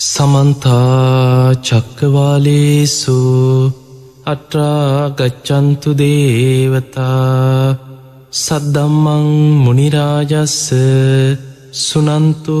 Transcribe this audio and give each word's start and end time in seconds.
සමන්තා 0.00 1.52
චක්කවාලේසු 1.60 3.16
අට්‍රාගච්චන්තු 4.24 5.90
දේවතා 5.92 7.76
සද්දම්මං 8.34 9.26
මුනිරාජස්ස 9.64 10.56
සුනන්තු 11.78 12.58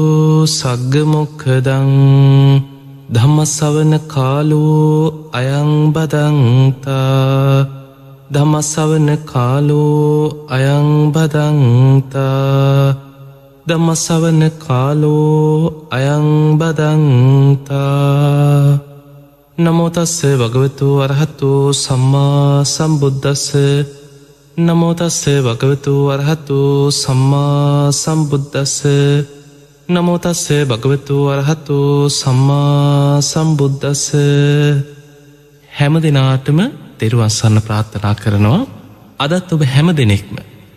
සග්ගමොක්කදං 0.50 1.90
ධම්මසවන 3.10 3.92
කාලෝ 4.06 4.94
අයංබදංතා 5.32 7.00
ධමසවන 8.30 9.08
කාලෝ 9.24 10.14
අයංබදංතා 10.48 12.20
දම්මසවන 13.70 14.42
කාලෝ 14.58 15.86
අයංබදංතා 15.90 16.90
නමෝතස්ස 19.58 20.14
වගවතු 20.34 20.88
අරහතු 20.98 21.50
සම්මා 21.74 22.64
සම්බුද්ධස්ස 22.66 23.44
නමෝතස්ස 24.58 25.20
වගවතු 25.40 25.94
අරහතු 26.08 26.58
සම්මා 26.92 27.92
සම්බුද්ධස්ස 27.94 28.76
නමෝතස්ස 29.88 30.44
භගවතු 30.64 31.16
අරහතු 31.28 31.78
සම්මා 32.12 33.20
සම්බුද්ධස්ස 33.22 34.04
හැම 35.70 35.94
දෙනාටම 35.98 36.58
තෙරුවන්සන්න 36.98 37.56
ප්‍රාර්ථනා 37.60 38.14
කරනවා. 38.14 38.62
අදත් 39.18 39.52
ඔබ 39.52 39.62
හැම 39.66 39.88
දෙනෙක්ම 39.94 40.34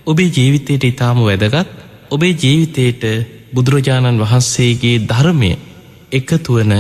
ඔබේ 0.07 0.29
ජීවිතයට 0.29 0.84
ඉතාම 0.85 1.17
වැදගත් 1.21 1.82
ඔබේ 2.13 2.34
ජීවිතයට 2.35 3.03
බුදුරජාණන් 3.53 4.21
වහන්සේගේ 4.21 4.98
ධර්මය 5.04 5.52
එකතුවන 6.12 6.73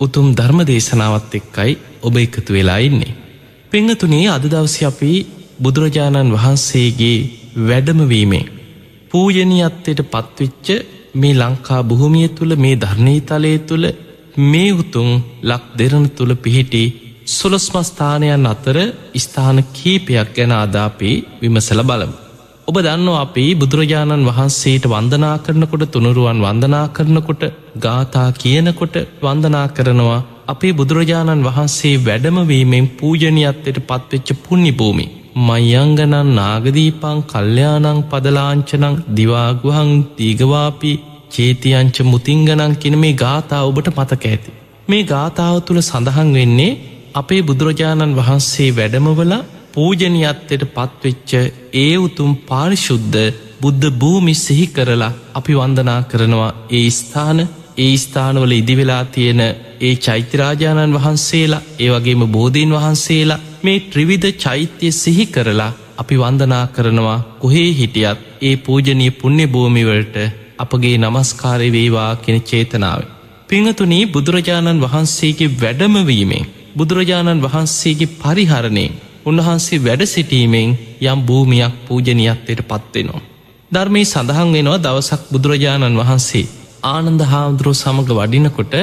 උතුම් 0.00 0.26
ධර්ම 0.32 0.60
දේශනාවත් 0.64 1.32
එක්කයි 1.34 1.72
ඔබ 2.02 2.14
එකතු 2.16 2.50
වෙලා 2.50 2.78
ඉන්නේ. 2.80 3.16
පෙංහතුනේ 3.70 4.26
අද 4.28 4.44
දවස 4.44 4.76
අපි 4.84 5.12
බුදුරජාණන් 5.62 6.34
වහන්සේගේ 6.34 7.18
වැඩමවීමේ 7.60 8.50
පූජනීයත්වයට 9.10 10.00
පත්විච්ච 10.06 10.66
මේ 11.14 11.34
ලංකා 11.34 11.80
බොහොමිය 11.84 12.28
තුළ 12.30 12.52
මේ 12.56 12.76
ධර්ණීතලය 12.76 13.52
තුළ 13.60 13.86
මේ 14.44 14.70
උතුම් 14.74 15.10
ලක් 15.42 15.64
දෙරන 15.78 16.06
තුළ 16.10 16.32
පිහිටි 16.36 16.84
සුලස්මස්ථානයන් 17.28 18.46
අතර 18.46 18.76
ස්ථාන 19.16 19.58
කීපයක් 19.70 20.28
ගැන 20.36 20.52
අදාපේ 20.54 21.16
විමසල 21.40 21.82
බලමු. 21.82 22.27
ඔබ 22.68 22.78
දන්නවා 22.78 23.20
අපි 23.20 23.42
බුදුරජාණන් 23.54 24.24
වහන්සේට 24.28 24.86
වන්දනා 24.86 25.36
කරනකොට 25.38 25.84
තුනුරුවන් 25.86 26.40
වන්දනා 26.44 26.82
කරනකොට 26.88 27.44
ගාථා 27.78 28.26
කියනකොට 28.32 28.96
වන්දනා 29.22 29.62
කරනවා 29.68 30.18
අපේ 30.46 30.72
බුදුරජාණන් 30.72 31.46
වහන්සේ 31.46 31.94
වැඩමවීමෙන් 31.98 32.90
පූජනයත්වයට 32.98 33.78
පත්වෙච්ච 33.82 34.28
පුුණ්ණි 34.42 34.72
භූමි. 34.72 35.06
මයංගනන් 35.46 36.14
නාගදීපං 36.34 37.18
කල්්‍යයානං 37.24 38.04
පදලාංචනං 38.10 39.00
දිවාගුහං 39.16 39.92
දීගවාපි 40.18 40.92
චේතියංච 41.30 41.96
මුතිංගනං 42.04 42.78
කියන 42.80 42.96
මේ 42.98 43.14
ගාථා 43.16 43.62
ඔබට 43.62 43.88
මතක 43.90 44.24
ඇති. 44.26 44.56
මේ 44.88 45.04
ගාථාව 45.06 45.56
තුළ 45.62 45.80
සඳහන් 45.82 46.30
වෙන්නේ 46.32 46.72
අපේ 47.14 47.42
බුදුරජාණන් 47.42 48.18
වහන්සේ 48.18 48.70
වැඩමවලා 48.72 49.46
පූජනයත්වයට 49.78 50.62
පත්වෙච්ච 50.70 51.32
ඒ 51.76 51.92
උතුම් 51.98 52.30
පාරිශුද්ධ 52.44 53.18
බුද්ධ 53.58 53.86
භූමි 53.94 54.34
සිහි 54.36 54.66
කරලා 54.68 55.16
අපි 55.34 55.54
වන්දනා 55.54 56.00
කරනවා 56.04 56.52
ඒ 56.72 56.88
ස්ථාන 56.92 57.40
ඒ 57.78 57.94
ස්ථානවල 57.96 58.52
ඉදිවෙලා 58.52 59.04
තියෙන 59.06 59.42
ඒ 59.80 59.94
චෛත්‍යරාජාණන් 59.98 60.96
වහන්සේලා 60.96 61.66
ඒ 61.78 61.90
වගේම 61.90 62.22
බෝධීන් 62.28 62.74
වහන්සේලා 62.74 63.42
මේ 63.62 63.78
ත්‍රිවිධ 63.86 64.28
චෛත්‍යය 64.36 64.92
සිහි 64.94 65.26
කරලා 65.28 65.72
අපි 65.98 66.16
වන්දනා 66.16 66.64
කරනවා 66.68 67.18
කොහේ 67.38 67.70
හිටියත් 67.72 68.24
ඒ 68.42 68.56
පූජනී 68.58 69.10
පුුණ්‍ය 69.12 69.46
භූමිවලට 69.48 70.16
අපගේ 70.58 70.96
නමස්කාරය 70.98 71.68
වේවා 71.72 72.12
කෙන 72.18 72.38
චේතනාව. 72.42 73.00
පිංහතුනී 73.48 74.04
බුදුරජාණන් 74.08 74.82
වහන්සේගේ 74.82 75.54
වැඩමවීමෙන් 75.60 76.48
බුදුරජාණන් 76.76 77.44
වහන්සේගේ 77.44 78.14
පරිහරණයෙන් 78.16 78.98
උන්වහන්සේ 79.28 79.78
වැඩ 79.78 80.02
සිටීමෙන් 80.06 80.70
යම් 81.02 81.20
භූමියක් 81.22 81.74
පූජනයත්වයට 81.86 82.60
පත්වෙනවා. 82.64 83.26
ධර්මී 83.70 84.04
සඳහන් 84.04 84.50
වෙනවා 84.52 84.78
දවසක් 84.78 85.22
බුදුරජාණන් 85.32 85.98
වහන්සේ 85.98 86.46
ආනන්ද 86.84 87.22
හාමුදුරුව 87.24 87.74
සමඟ 87.74 88.10
වඩිනකොට 88.10 88.74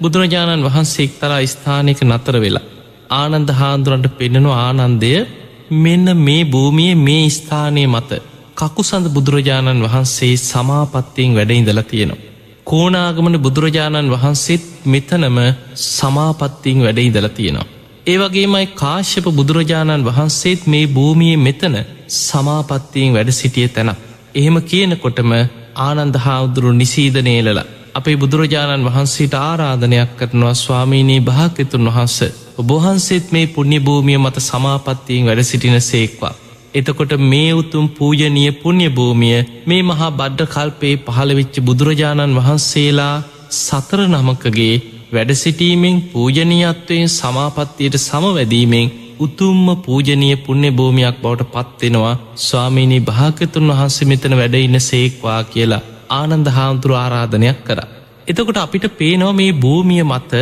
බුදුරජාණන් 0.00 0.66
වහන්සේ 0.66 1.04
එක්තරා 1.04 1.40
ස්ථානයක 1.46 2.00
නතර 2.04 2.36
වෙලා. 2.36 2.66
ආනන්ද 3.12 3.50
හාන්දුරන්ට 3.52 4.08
පෙන්නනු 4.16 4.50
ආනන්දය 4.56 5.12
මෙන්න 5.76 6.06
මේ 6.18 6.42
භූමිය 6.46 6.94
මේ 6.98 7.26
ස්ථානය 7.30 7.84
මත 7.86 8.10
කකුසඳ 8.56 9.06
බුදුරජාණන් 9.08 9.84
වහන්සේ 9.84 10.34
සමාපත්තියෙන් 10.42 11.36
වැඩඉඳලා 11.36 11.84
තියෙනවා. 11.84 12.24
කෝනාගමන 12.66 13.36
බුදුරජාණන් 13.38 14.10
වහන්සේත් 14.10 14.64
මෙතනම 14.84 15.38
සමාපත්තියෙන් 15.88 16.82
වැඩඉදලා 16.82 17.30
තියෙනවා. 17.30 17.79
ඒවගේමයි 18.10 18.66
කාශ්‍යප 18.74 19.26
බුදුරජාණන් 19.32 20.06
වහන්සේත් 20.06 20.62
මේ 20.66 20.86
භූමිය 20.88 21.34
මෙතන 21.38 21.76
සමාපත්තියෙන් 22.18 23.12
වැඩ 23.12 23.30
සිටිය 23.32 23.68
තැන. 23.70 23.90
එහෙම 24.34 24.56
කියනකොටම 24.64 25.32
ආනන්ද 25.80 26.16
හාමුදුරු 26.18 26.70
නිසීදනේලල 26.74 27.60
අපේ 27.94 28.16
බුදුරජාණන් 28.16 28.86
වහන්සේට 28.86 29.34
ආරාධනයක් 29.38 30.12
කරනවා 30.18 30.54
ස්වාමීනී 30.56 31.20
භාකතුන් 31.22 31.88
වහන්ස 31.88 32.18
ඔබහන්සේත් 32.58 33.26
මේ 33.30 33.46
පුුණ්‍ය 33.48 33.78
භූමිය 33.80 34.18
මත 34.18 34.36
සමාපත්තියෙන් 34.40 35.26
වැඩ 35.26 35.42
සිටින 35.42 35.80
සේක්වා. 35.82 36.34
එතකොට 36.74 37.12
මේ 37.24 37.50
උතුම් 37.54 37.86
පූජනීය 37.90 38.52
පුුණ්‍ය 38.54 38.88
භූමිය 38.90 39.38
මේ 39.66 39.82
මහා 39.82 40.10
බඩ්ඩ 40.12 40.48
කල්පේ 40.48 40.94
පහළවෙච්ච 41.04 41.54
බුදුරජාණන් 41.62 42.38
වහන්සේලා 42.38 43.16
සතර 43.56 44.00
නමකගේ 44.06 44.74
වැඩසිටීමෙන් 45.12 45.96
පූජනීයත්වයෙන් 46.04 47.08
සමාපත්තියට 47.10 47.96
සමවැදීමෙන් 47.98 48.92
උතුම්ම 49.18 49.66
පූජනීය 49.78 50.36
පුුණ්‍ය 50.38 50.70
භූමියක් 50.72 51.16
බවට 51.22 51.50
පත්වෙනවා 51.54 52.14
ස්වාමීණී 52.38 53.00
භාකතුන් 53.02 53.70
වහන්සේ 53.70 54.08
මෙතන 54.08 54.36
වැඩඉන්න 54.36 54.80
සේක්වා 54.82 55.40
කියලා 55.44 55.82
ආනන්ද 56.10 56.48
හාමුදුරු 56.48 56.94
ආරාධනයක් 56.96 57.60
කර. 57.64 57.80
එතකොට 58.28 58.58
අපිට 58.58 58.86
පේනවා 58.94 59.32
මේ 59.32 59.52
භූමිය 59.54 60.02
මත 60.04 60.32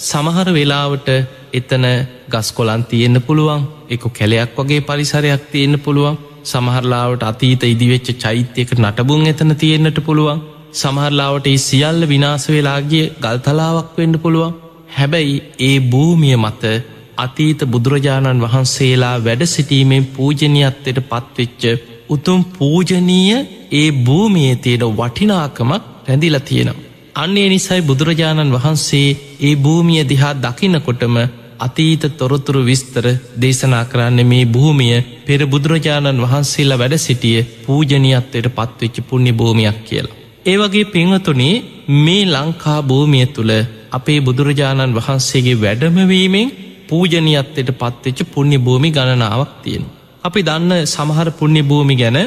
සමහර 0.00 0.48
වෙලාවට 0.50 1.08
එතන 1.52 1.84
ගස් 2.28 2.48
කොලන් 2.52 2.84
තියෙන්න්න 2.84 3.22
පුළුවන් 3.22 3.66
එක 3.88 4.04
කැලයක් 4.10 4.54
වගේ 4.56 4.80
පරිසරයක් 4.82 5.42
තියෙන්න්න 5.50 5.78
පුළුවන් 5.78 6.20
සමහරලාවට 6.44 7.22
අතීත 7.24 7.62
ඉදිවෙච්ච 7.64 8.08
චෛත්‍යයක 8.16 8.70
නටබුන් 8.76 9.26
එතන 9.26 9.52
තියෙන්න්නට 9.56 9.98
පුළුවන් 10.00 10.42
සමහරලාවට 10.72 11.46
ඒ 11.46 11.58
සියල්ල 11.60 12.02
විනාස 12.06 12.44
වෙලාගේ 12.48 13.06
ගල්තලාවක් 13.20 13.90
වෙන්න 13.96 14.14
පුළුවන් 14.18 14.54
හැබැයි 14.92 15.36
ඒ 15.60 15.76
භූමිය 15.86 16.36
මත 16.36 16.62
අතීත 17.16 17.60
බුදුරජාණන් 17.66 18.44
වහන්සේලා 18.44 19.16
වැඩ 19.20 19.42
සිටීමෙන් 19.46 20.06
පූජනයත්වයට 20.08 21.00
පත්වෙච්ච 21.04 21.62
උතුම් 22.08 22.40
පූජනීය 22.52 23.36
ඒ 23.72 23.88
භූමියයේ 24.00 24.56
තියෙන 24.58 24.88
වටිනාකමක් 24.92 25.82
රැඳිල 26.06 26.38
තියෙනවා. 26.40 26.88
අන්නේ 27.16 27.48
නිසයි 27.48 27.82
බුදුරජාණන් 27.82 28.54
වහන්සේ 28.54 29.08
ඒ 29.40 29.54
භූමිය 29.58 30.02
දිහා 30.04 30.34
දකිනකොටම 30.36 31.16
අතීත 31.58 32.04
තොරතුරු 32.14 32.62
විස්තර 32.62 33.06
දේශනා 33.40 33.84
කරන්න 33.84 34.26
මේ 34.26 34.44
භූමිය 34.46 34.96
පෙර 35.26 35.40
බුදුරජාණන් 35.46 36.24
වහන්සේලා 36.24 36.78
වැඩ 36.78 36.96
සිටිය 36.98 37.38
පූජනයත්වයට 37.62 38.50
පත්වෙච්ච 38.50 38.96
පුුණ්‍ය 39.02 39.32
භූමියක් 39.34 39.78
කියලා. 39.84 40.21
ඒවගේ 40.46 40.84
පිංහතුනේ 40.86 41.62
මේ 41.98 42.24
ලංකා 42.26 42.80
භූමිය 42.82 43.26
තුළ 43.28 43.52
අපේ 43.90 44.20
බුදුරජාණන් 44.20 44.96
වහන්සේගේ 44.96 45.60
වැඩමවීමෙන් 45.60 46.52
පූජනයත්වයට 46.88 47.70
පත්වෙච්ච 47.72 48.18
පුුණ්‍ය 48.26 48.58
භූමි 48.58 48.90
ගණනාවක් 48.90 49.52
තියෙන. 49.62 49.84
අපි 50.24 50.40
දන්න 50.40 50.72
සමහර 50.86 51.28
පුුණ්‍ය 51.32 51.62
භූමි 51.62 51.94
ගැන 51.96 52.18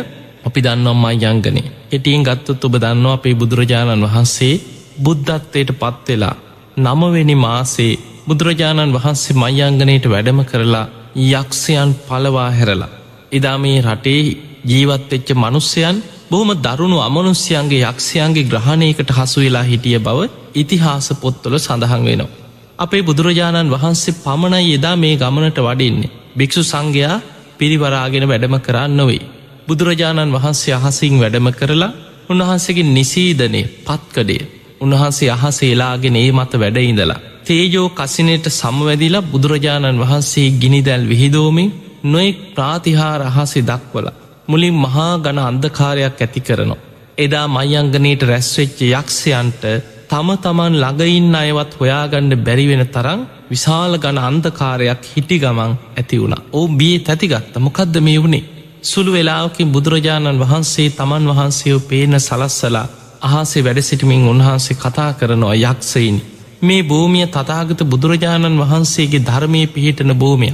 අපි 0.44 0.60
දන්නම්මා 0.62 1.13
යංගනේ 1.25 1.72
එටියෙන් 1.92 2.24
ගත්තොත් 2.24 2.66
ඔබ 2.66 2.75
දන්නවා 2.75 3.13
අපේ 3.13 3.36
බුදුරජාණන් 3.36 4.06
වහන්සේ 4.06 4.54
බුද්ධත්වයට 4.98 5.72
පත්වෙලා 5.74 6.36
නමවෙනි 6.78 7.36
මාසේ 7.38 7.94
බුදුරජාණන් 8.28 8.95
වහන්සේ 8.95 9.39
මයංගනයට 9.42 10.06
වැඩම 10.06 10.39
කරලා 10.44 10.92
යක්ෂයන් 11.31 11.92
පලවා 12.01 12.50
හැරලා. 12.51 12.94
එදා 13.31 13.57
මේ 13.57 13.80
රටේ 13.81 14.22
ජීවත්වෙච්ච 14.63 15.30
මනුස්්‍යයන් 15.36 15.98
බොහොම 16.31 16.51
දරුණු 16.57 16.98
අමනුස්්‍යයන්ගේ 17.00 17.83
යක්ෂයන්ගේ 17.83 18.45
ග්‍රහණයකට 18.45 19.10
හසු 19.12 19.39
වෙලා 19.39 19.63
හිටිය 19.63 20.00
බව 20.00 20.19
ඉතිහාස 20.56 21.07
පොත්තොල 21.16 21.56
සඳහන් 21.57 22.04
වෙනවා. 22.04 22.33
අපේ 22.80 23.04
බුදුරජාණන් 23.04 23.72
වහන්සේ 23.72 24.18
පමණයි 24.18 24.74
එදා 24.74 24.95
මේ 24.95 25.16
ගමනට 25.16 25.60
වඩින්නේ. 25.60 26.13
භික්‍ෂු 26.38 26.63
සංඝයා 26.63 27.24
පිරිවරාගෙන 27.57 28.25
වැඩම 28.25 28.56
කරන්න 28.60 28.94
නොවේ. 28.94 29.24
බුදුරජාණන් 29.68 30.33
වහන්සේ 30.33 30.75
අහසිං 30.75 31.16
වැඩම 31.19 31.48
කරලා 31.51 31.95
උන්වහන්සේගේ 32.30 32.92
නිසීදනය 32.92 33.62
පත්කඩේ 33.83 34.44
උන්වහන්සේ 34.81 35.31
අහස 35.31 35.60
එලාගෙන 35.66 36.16
ඒ 36.16 36.31
මත 36.31 36.51
වැඩඉඳලා. 36.56 37.24
තේජෝ 37.44 37.88
කසිනයට 37.92 38.45
සමවැදිලා 38.51 39.22
බුදුරජාණන් 39.24 40.01
වහන්සේ 40.01 40.48
ගිනිදැල් 40.54 41.04
විහිදෝමින් 41.10 41.74
නොෙක් 42.06 42.38
ප්‍රාතිහාර 42.56 43.22
අහසේ 43.24 43.63
දක්වල. 43.63 44.07
මුලින් 44.47 44.75
මහා 44.75 45.13
ගණ 45.18 45.39
අන්දකාරයක් 45.42 46.18
ඇති 46.18 46.42
කරනවා. 46.42 46.81
එදා 47.18 47.47
මයිංගනයට 47.50 48.24
රැස්වෙච්ච 48.24 48.80
යක්ෂයන්ට 48.89 49.63
තම 50.09 50.27
තමන් 50.39 50.74
ළඟඉන්න 50.75 51.36
අයවත් 51.36 51.71
හොයාගණ්ඩ 51.80 52.42
බැරිවෙන 52.42 52.83
තරම් 52.88 53.21
විශාල 53.50 53.94
ගණ 53.97 54.19
අන්දකාරයක් 54.24 55.07
හිටි 55.12 55.38
ගමන් 55.39 55.71
ඇති 55.94 56.21
වුණ 56.21 56.36
ඕ 56.51 56.68
බිය 56.74 56.97
තැතිගත්ත 57.01 57.56
මොකක්ද 57.59 57.95
මේ 58.01 58.19
වුණේ 58.19 58.44
සුළු 58.83 59.12
වෙලාවකින් 59.12 59.71
බුදුරජාණන් 59.71 60.39
වහන්සේ 60.39 60.89
තමන් 60.91 61.30
වහන්සේෝ 61.30 61.80
පේන 61.81 62.19
සලස්සලා 62.19 62.88
අහසේ 63.24 63.63
වැඩසිටිමින් 63.63 64.24
උන්වහන්සේ 64.25 64.75
කතා 64.75 65.13
කරනවා 65.13 65.56
යක්සයිනි. 65.56 66.25
මේ 66.62 66.83
භූමිය 66.83 67.27
තතාගත 67.27 67.80
බුදුරජාණන් 67.86 68.59
වහන්සේගේ 68.59 69.25
ධර්මය 69.25 69.62
පිහිටන 69.69 70.12
භූමිය. 70.15 70.53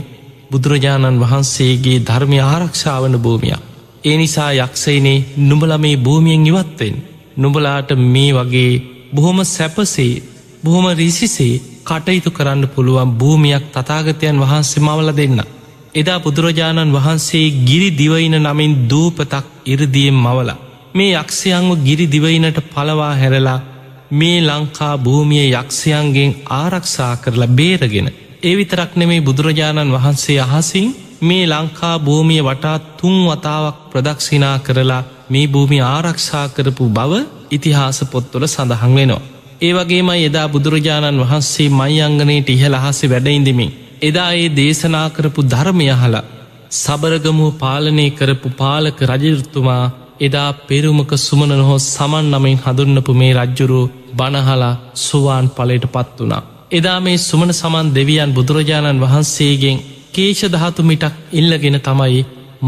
බුදුරජාණන් 0.51 1.19
වහන්සේගේ 1.19 1.99
ධර්මය 2.01 2.39
ආරක්ෂාවන 2.41 3.19
භූමිය. 3.19 3.57
ඒ 4.03 4.17
නිසා 4.17 4.51
යක්සයිනේ 4.55 5.25
නුඹල 5.39 5.73
මේ 5.77 5.97
භූමියෙන් 5.97 6.47
ඉවත්වෙන්. 6.47 6.95
නුඹලාට 7.37 7.89
මේ 8.05 8.31
වගේ 8.33 8.81
බොහොම 9.15 9.39
සැපසේ 9.47 10.21
බොහොම 10.63 10.85
රිසිසේ 10.93 11.61
කටයුතු 11.83 12.29
කරන්න 12.31 12.63
පුළුවන් 12.67 13.11
භූමියක් 13.13 13.65
තතාගතයන් 13.71 14.41
වහන්සේ 14.41 14.83
මවල 14.83 15.09
දෙන්න. 15.11 15.39
එදා 15.95 16.19
බුදුරජාණන් 16.19 16.93
වහන්සේ 16.93 17.45
ගිරි 17.67 17.89
දිවයින 17.91 18.35
නමින් 18.39 18.73
දූපතක් 18.89 19.45
ඉරදියෙන් 19.65 20.17
මවලා. 20.17 20.61
මේ 20.93 21.13
යක්ෂයන්ව 21.15 21.69
ගිරි 21.85 22.05
දිවයිනට 22.07 22.57
පලවා 22.69 23.13
හැරලා 23.13 23.59
මේ 24.11 24.39
ලංකා 24.41 24.95
භූමිය 24.97 25.47
යක්ෂයන්ගෙන් 25.51 26.31
ආරක්ෂා 26.51 27.13
කරලා 27.17 27.55
බේරගෙන. 27.57 28.07
ඒ 28.43 28.53
විතරක් 28.57 28.91
නෙමේ 28.95 29.21
බුදුරජාණන් 29.21 29.93
වහන්සේ 29.93 30.39
අහසින් 30.47 30.89
මේ 31.21 31.43
ලංකා 31.47 31.95
භූමිය 31.99 32.41
වටා 32.41 32.77
තුන් 32.97 33.17
වතාවක් 33.25 33.77
ප්‍රදක්ෂිනා 33.91 34.57
කරලා 34.59 35.03
මේ 35.29 35.45
භූමි 35.47 35.79
ආරක්ෂා 35.87 36.47
කරපු 36.49 36.85
බව 36.89 37.11
ඉතිහාස 37.51 37.99
පොත්වල 38.05 38.45
සඳහන් 38.47 38.93
වෙනවා. 38.95 39.21
ඒ 39.61 39.73
වගේමයි 39.73 40.25
එදා 40.25 40.47
බුදුරජාණන් 40.47 41.21
වහන්සේ 41.21 41.69
මයි 41.71 42.01
අංගනයට 42.01 42.49
ඉහළ 42.49 42.75
අහසේ 42.75 43.09
වැඩඉඳමින්. 43.09 43.71
එදා 44.01 44.29
ඒ 44.33 44.47
දේශනා 44.51 45.07
කරපු 45.09 45.41
ධර්මය 45.45 45.87
හලා 45.93 46.27
සබරගමුව 46.73 47.51
පාලනය 47.55 48.05
කරපු 48.11 48.49
පාලක 48.53 48.99
රජතුමා 49.11 49.85
එදා 50.19 50.49
පෙරුමක 50.61 51.11
සුමන 51.19 51.51
නොහෝ 51.51 51.79
සමන් 51.85 52.25
නමින් 52.31 52.57
හඳුන්නපු 52.57 53.13
මේ 53.13 53.33
රජ්ජුරු 53.35 53.81
බණහලා 54.17 54.79
සුවාන් 54.97 55.47
පලට 55.49 55.85
පත් 55.87 56.17
වනා. 56.19 56.43
එදා 56.71 56.99
මේ 56.99 57.17
සුමන 57.19 57.51
සමන් 57.53 57.87
දෙවියන් 57.95 58.31
බුදුරජාණන් 58.31 59.01
වහන්සේගෙන් 59.01 59.77
කේෂ 60.13 60.41
ධාතු 60.49 60.81
මිටක් 60.83 61.15
ඉල්ලගෙන 61.33 61.77
තමයි 61.79 62.21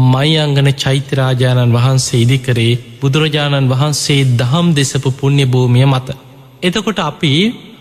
මයිංගන 0.06 0.68
චෛත්‍යරාජාණන් 0.74 1.74
වහන්සේ 1.74 2.20
ඉදිකරේ 2.20 2.72
බුදුරජාණන් 3.00 3.70
වහන්සේ 3.70 4.20
දහම් 4.34 4.66
දෙසපු 4.72 5.10
පුුණ්‍ය 5.12 5.44
භූමිය 5.46 5.86
මත. 5.86 6.08
එතකොට 6.62 6.98
අපි 7.00 7.32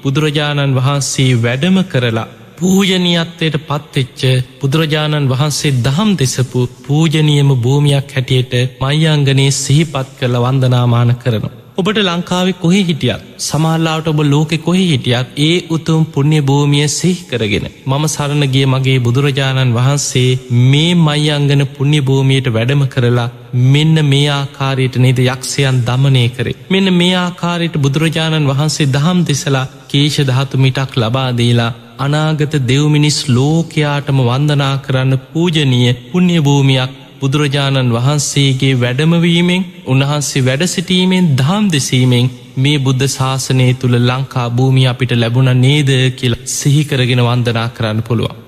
බුදුරජාණන් 0.03 0.75
වහන්සේ 0.75 1.31
වැඩම 1.37 1.77
කරලා 1.85 2.27
පූජනීයත්වයට 2.57 3.57
පත්වෙච්ච 3.61 4.21
බුදුරජාණන් 4.61 5.29
වහන්සේ 5.29 5.75
දහම් 5.81 6.09
දෙසපු 6.15 6.61
පූජනියම 6.83 7.49
භූමියක් 7.57 8.09
හැටියට 8.11 8.53
මයිංගනයේ 8.81 9.51
සිහිපත් 9.53 10.07
කළ 10.19 10.35
වන්දනාමාන 10.37 11.11
කරනවා. 11.15 11.62
ඔබට 11.77 11.99
ලංකාවේ 11.99 12.55
කොහෙ 12.55 12.79
හිටියත් 12.81 13.21
සමල්ලාට 13.39 14.07
ඔබ 14.07 14.19
ලෝකෙ 14.23 14.57
කොහෙ 14.59 14.81
හිටියත් 14.81 15.29
ඒ 15.39 15.55
උතුම් 15.69 16.01
පුුණ්‍ය 16.07 16.39
භූමිය 16.41 16.87
සිහි 16.89 17.23
කරගෙන 17.29 17.65
මම 17.87 18.03
සරණගිය 18.07 18.65
මගේ 18.65 18.97
බුදුරජාණන් 18.99 19.73
වහන්සේ 19.73 20.29
මේ 20.65 20.91
මයිංගන 20.97 21.63
පුුණ්‍ය 21.69 21.99
භූමියයට 22.01 22.49
වැඩම 22.49 22.83
කරලා 22.87 23.27
මෙන්න 23.71 23.97
මේ 24.05 24.27
ආකාරයට 24.31 24.97
නේද 24.97 25.21
යක්ෂයන් 25.25 25.79
දමනය 25.83 26.25
කරේ. 26.29 26.57
මෙන්න 26.69 26.93
මේ 26.93 27.15
ආකාරයට 27.17 27.77
බුදුරජාණන් 27.77 28.49
වහන්සේ 28.49 28.91
දහම් 28.91 29.19
දෙසලා 29.23 29.69
කේෂ 29.87 30.19
ධාතු 30.23 30.57
මිටක් 30.57 30.93
ලබාදීලා 30.97 31.71
අනාගත 31.99 32.53
දෙව්මිනිස් 32.67 33.19
ලෝකයාටම 33.29 34.19
වන්දනා 34.23 34.75
කරන්න 34.79 35.23
පූජනීය 35.31 35.97
පුුණ්‍ය 36.03 36.37
භූමියක් 36.41 36.93
බුදුරජාණන් 37.23 37.91
වහන්සේගේ 37.91 38.77
වැඩමවීමෙන් 38.77 39.61
උන්වහන්සේ 39.85 40.41
වැඩසිටීමෙන් 40.41 41.27
දහම් 41.33 41.65
දෙසීමෙන් 41.69 42.25
මේ 42.57 42.79
බුද්ධ 42.79 43.05
ශාසනය 43.09 43.67
තුළ 43.75 43.95
ලංකා 44.01 44.47
භූමි 44.51 44.83
අපිට 44.85 45.13
ලැබුණ 45.15 45.51
නේද 45.57 45.91
කියල 46.13 46.33
සිහිකරගෙන 46.53 47.21
වන්දනා 47.21 47.67
කරන්න 47.69 48.01
පුළුවන්. 48.01 48.39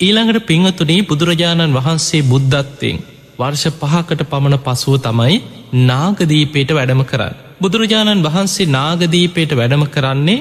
ඊළඟට 0.00 0.46
පිංහතුනේ 0.46 1.00
බුදුරජාණන් 1.04 1.76
වහන්සේ 1.76 2.22
බුද්ධත්වයෙන් 2.24 3.00
වර්ෂ 3.38 3.74
පහකට 3.80 4.22
පමණ 4.30 4.58
පසුව 4.60 4.94
තමයි 5.00 5.36
නාගදීපේට 5.84 6.70
වැඩම 6.72 7.02
කරන්න. 7.04 7.34
බුදුරජාණන් 7.60 8.26
වහන්සේ 8.26 8.70
නාගදීපේට 8.70 9.52
වැඩම 9.52 9.84
කරන්නේ 9.88 10.38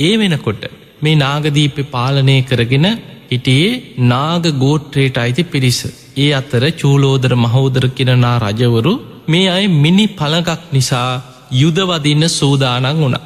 ඒ 0.00 0.14
වෙනකොට 0.18 0.62
මේ 1.00 1.16
නාගදීප 1.16 1.76
පාලනය 1.90 2.38
කරගෙන 2.42 2.88
හිටියේ 3.28 3.82
නාග 4.06 4.46
ගෝට්‍රේට 4.58 5.16
අයිති 5.16 5.44
පිරිස. 5.46 5.82
ඒ 6.16 6.30
අතර 6.32 6.64
චූලෝදර 6.72 7.32
මහෝදර 7.36 7.84
කිරනා 7.88 8.36
රජවරු 8.38 8.94
මේ 9.28 9.48
අය 9.48 9.64
මිනි 9.76 10.06
පළගක් 10.10 10.62
නිසා 10.72 11.10
යුදවදින්න 11.52 12.24
සූදානන් 12.30 12.88
වුණ. 12.96 13.16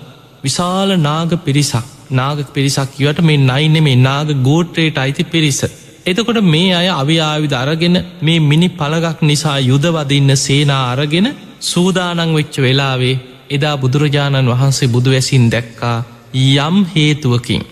විශාල 0.44 0.90
නාග 0.98 1.32
පිරිසක් 1.44 1.86
නාග 2.10 2.38
පිරිසක් 2.52 2.90
කිවට 2.92 3.20
මේ 3.20 3.36
නයින 3.38 3.76
මේ 3.82 3.96
නාග 3.98 4.28
ගෝට්‍රේට 4.40 4.98
අයිති 4.98 5.24
පිරිස. 5.24 5.60
එතකොට 6.06 6.40
මේ 6.44 6.72
අය 6.72 6.88
අවිආවිධ 6.92 7.54
අරගෙන 7.54 7.96
මේ 8.20 8.40
මිනි 8.40 8.68
පළගක් 8.70 9.18
නිසා 9.22 9.58
යුදවදින්න 9.60 10.36
සේනා 10.36 10.84
අරගෙන 10.92 11.28
සූදානං 11.62 12.34
වෙච්ච 12.34 12.56
වෙලාවේ 12.58 13.20
එදා 13.50 13.76
බුදුරජාණන් 13.76 14.52
වහන්සේ 14.52 14.88
බුදුවැසින් 14.88 15.46
දැක්කා 15.50 15.98
යම් 16.34 16.76
හේතුවකින්. 16.86 17.62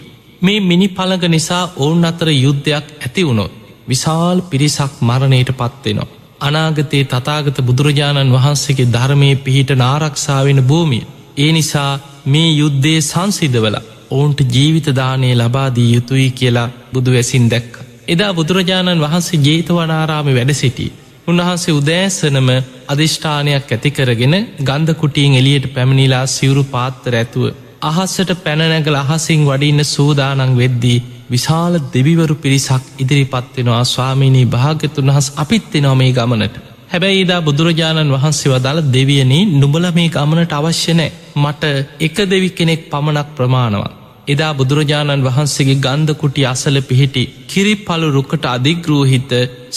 මේ 0.43 0.61
මිනි 0.61 0.89
පළග 0.91 1.23
නිසා 1.29 1.65
ඔවුන් 1.77 2.05
අතර 2.05 2.29
යුද්ධයක් 2.37 2.87
ඇති 2.97 3.23
වුණොත්. 3.25 3.64
විශාල් 3.89 4.39
පිරිසක් 4.45 4.93
මරණයට 5.01 5.51
පත්වෙනවා. 5.53 6.13
අනාගතයේ 6.41 7.05
තතාගත 7.07 7.59
බුදුරජාණන් 7.61 8.33
වහන්සේගේ 8.33 8.93
ධර්මය 8.93 9.31
පිහිට 9.39 9.71
නාරක්ෂාවෙන 9.77 10.61
භූමිය. 10.63 11.05
ඒ 11.37 11.51
නිසා 11.53 11.93
මේ 12.27 12.51
යුද්ධයේ 12.53 13.01
සංසිදවල 13.03 13.77
ඔවුන්ට 14.11 14.41
ජීවිතදානය 14.49 15.31
ලබාදී 15.35 15.89
යුතුයි 15.95 16.29
කියලා 16.31 16.69
බුදුවැසින් 16.93 17.47
දැක්ක. 17.51 17.73
එදා 18.09 18.33
බුදුරජාණන් 18.33 19.01
වහන්සේ 19.01 19.41
ජේතවනාරාමි 19.41 20.35
වැඩ 20.35 20.55
සිටි. 20.55 20.93
උන්වහන්සේ 21.27 21.75
උදෑසනම 21.75 22.49
අධිෂ්ඨානයක් 22.89 23.69
ඇතිකරගෙන 23.69 24.35
ගන්ධකුටියෙන් 24.63 25.35
එලියට 25.35 25.67
පැමිණිලා 25.75 26.27
සිවුරු 26.29 26.65
පාත්තර 26.67 27.15
ඇතුව. 27.15 27.45
අහස්සට 27.83 28.31
පැනනැගල 28.45 28.97
අහසිං 28.97 29.43
වඩින්න 29.45 29.85
සූදානං 29.87 30.57
වෙද්දී 30.57 30.99
විශාල 31.31 31.75
දෙවිවරු 31.95 32.35
පිරිසක් 32.37 32.85
ඉදිරිපත්වෙනවා 32.99 33.85
ස්වාමීණී 33.87 34.47
භාගතුන් 34.49 35.11
වහස් 35.11 35.29
අපිත්වෙනවා 35.37 35.95
මේ 35.95 36.13
ගමනට. 36.13 36.57
හැබැයි 36.91 37.21
ඉදා 37.21 37.41
බුදුරජාණන් 37.41 38.15
වහන්සේ 38.15 38.53
වදාළ 38.53 38.81
දෙවියනී 38.93 39.43
නුබල 39.53 39.87
මේ 39.91 40.09
ගමනට 40.11 40.53
අවශ්‍යනෑ 40.53 41.13
මට 41.37 41.63
එක 42.01 42.17
දෙවි 42.27 42.51
කෙනෙක් 42.51 42.83
පමණක් 42.91 43.29
ප්‍රමාණවත්. 43.37 43.95
එදා 44.29 44.53
බුදුරජාණන් 44.55 45.25
වහන්සේගේ 45.25 45.79
ගන්ධකුටි 45.79 46.47
අසල 46.47 46.77
පිහිටි 46.83 47.23
කිරිපලු 47.47 48.07
රුකට 48.11 48.45
අධිග්‍රෝහිත 48.47 49.33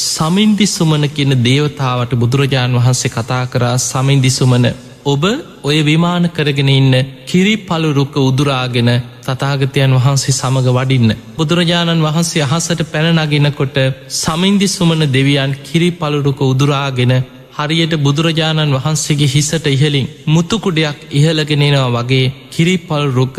සමින්දිසුමන 0.05 1.05
කියන 1.09 1.33
දේවතාවට 1.43 2.13
බුදුරජාණන් 2.15 2.77
වහන්සේ 2.77 3.11
කතා 3.11 3.43
කරා 3.45 3.77
සමින්දිසුමන 3.83 4.67
ඔබ 5.07 5.23
ඔය 5.63 5.77
විමාන 5.81 6.25
කරගෙන 6.29 6.69
ඉන්න 6.69 6.95
කිරි 7.25 7.55
පලුරුක 7.59 8.15
උදුරාගෙන 8.21 8.89
තතාගතයන් 9.23 9.93
වහන්සේ 9.95 10.33
සමඟ 10.33 10.69
වඩින්න. 10.71 11.15
බුදුරජාණන් 11.35 12.03
වහන්සේ 12.03 12.43
අහසට 12.45 12.81
පැනනගෙනකොට 12.87 13.77
සමින්දි 14.15 14.67
සුමන 14.69 15.01
දෙවියන් 15.09 15.51
කිරි 15.61 15.89
පලුරුක 15.93 16.39
උදුරාගෙන 16.43 17.13
හරියට 17.53 17.93
බුදුරජාණන් 17.99 18.75
වහන්සේගේ 18.75 19.27
හිසට 19.27 19.65
ඉහලින් 19.67 20.07
මුතුකුඩයක් 20.27 20.97
ඉහලගෙනෙනවා 21.11 21.93
වගේ 21.95 22.33
කිරිපල්රුක 22.49 23.37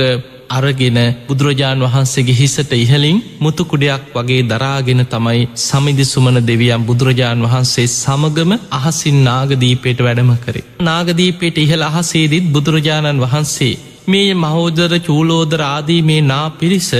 අරගෙන 0.50 0.99
බුදුරජාණන් 1.26 1.85
වහන්සේගේ 1.85 2.37
හිසට 2.37 2.73
ඉහලින් 2.75 3.19
මුතුකුඩයක් 3.38 4.09
වගේ 4.14 4.43
දරාගෙන 4.45 5.02
තමයි 5.07 5.43
සමිදි 5.62 6.05
සුමන 6.07 6.38
දෙවියන් 6.43 6.87
බුදුරජාණන් 6.87 7.45
වහන්සේ 7.45 7.87
සමගම 7.93 8.52
අහසින් 8.73 9.19
නාගදීපයට 9.25 10.00
වැඩම 10.00 10.33
කරේ. 10.38 10.67
නාගදීපයට 10.81 11.57
ඉහළ 11.59 11.85
අහසේදිත් 11.85 12.50
බුදුරජාණන් 12.50 13.23
වහන්සේ 13.25 13.75
මේ 14.07 14.35
මහෝදර 14.37 14.93
චූලෝදර 15.00 15.62
ආදී 15.67 16.02
මේ 16.02 16.21
නා 16.23 16.47
පිරිස 16.52 16.90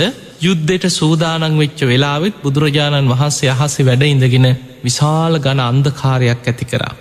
යුද්ධෙට 0.40 0.85
සූදානං 0.90 1.59
වෙච්ච 1.59 1.81
වෙලාවෙත් 1.85 2.40
බුදුරජාණන් 2.43 3.12
වහන්සේ 3.12 3.50
අහසේ 3.50 3.87
වැඩ 3.87 4.02
ඉඳගෙන 4.07 4.49
විශාල 4.85 5.35
ගණ 5.38 5.62
අන්දකාරයක් 5.62 6.43
ඇති 6.45 6.67
කරා. 6.67 6.95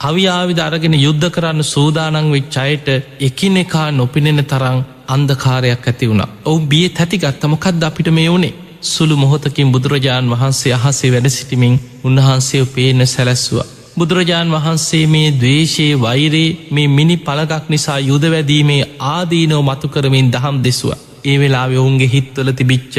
අවියාවිධ 0.00 0.62
අරගෙන 0.62 0.94
යුද්ධ 0.96 1.28
කරන්න 1.30 1.64
සූදානං 1.66 2.30
වෙච්චයට 2.30 2.86
එකිනෙකා 3.20 3.88
නොපිනෙන 3.92 4.44
තරං 4.44 4.78
අන්දකාරයක් 5.08 5.86
ඇති 5.86 6.08
වුණ 6.08 6.24
ඔවු 6.44 6.58
බිය 6.66 6.86
තැති 6.90 7.18
ගත්තමකක්ද 7.18 7.82
අපිට 7.82 8.10
මේ 8.10 8.28
වුණේ 8.28 8.54
සුළු 8.82 9.16
මොහොතකින් 9.16 9.72
බුදුරජාණන් 9.72 10.30
වහන්සේ 10.30 10.74
අහසේ 10.74 11.10
වැඩ 11.12 11.28
සිටිමින් 11.28 11.74
උන්වහන්සේ 12.04 12.64
පේන 12.66 13.06
සැලැස්වා. 13.06 13.66
බුදුරජාණන් 13.98 14.52
වහන්සේ 14.52 15.04
මේ 15.06 15.28
දවේශයේ 15.34 16.00
වෛරේ 16.00 16.48
මේ 16.70 16.88
මිනි 16.88 17.16
පළගක් 17.18 17.64
නිසා 17.68 17.98
යුදවැදීමේ 18.00 18.82
ආදීනෝ 19.08 19.62
මතු 19.62 19.88
කරමින් 19.88 20.32
දහම් 20.32 20.56
දෙසවා. 20.64 21.02
ඒ 21.24 21.36
වෙලා 21.38 21.66
ඔවුන්ගේ 21.74 22.08
හිත්වල 22.08 22.50
තිබිච්ච 22.52 22.94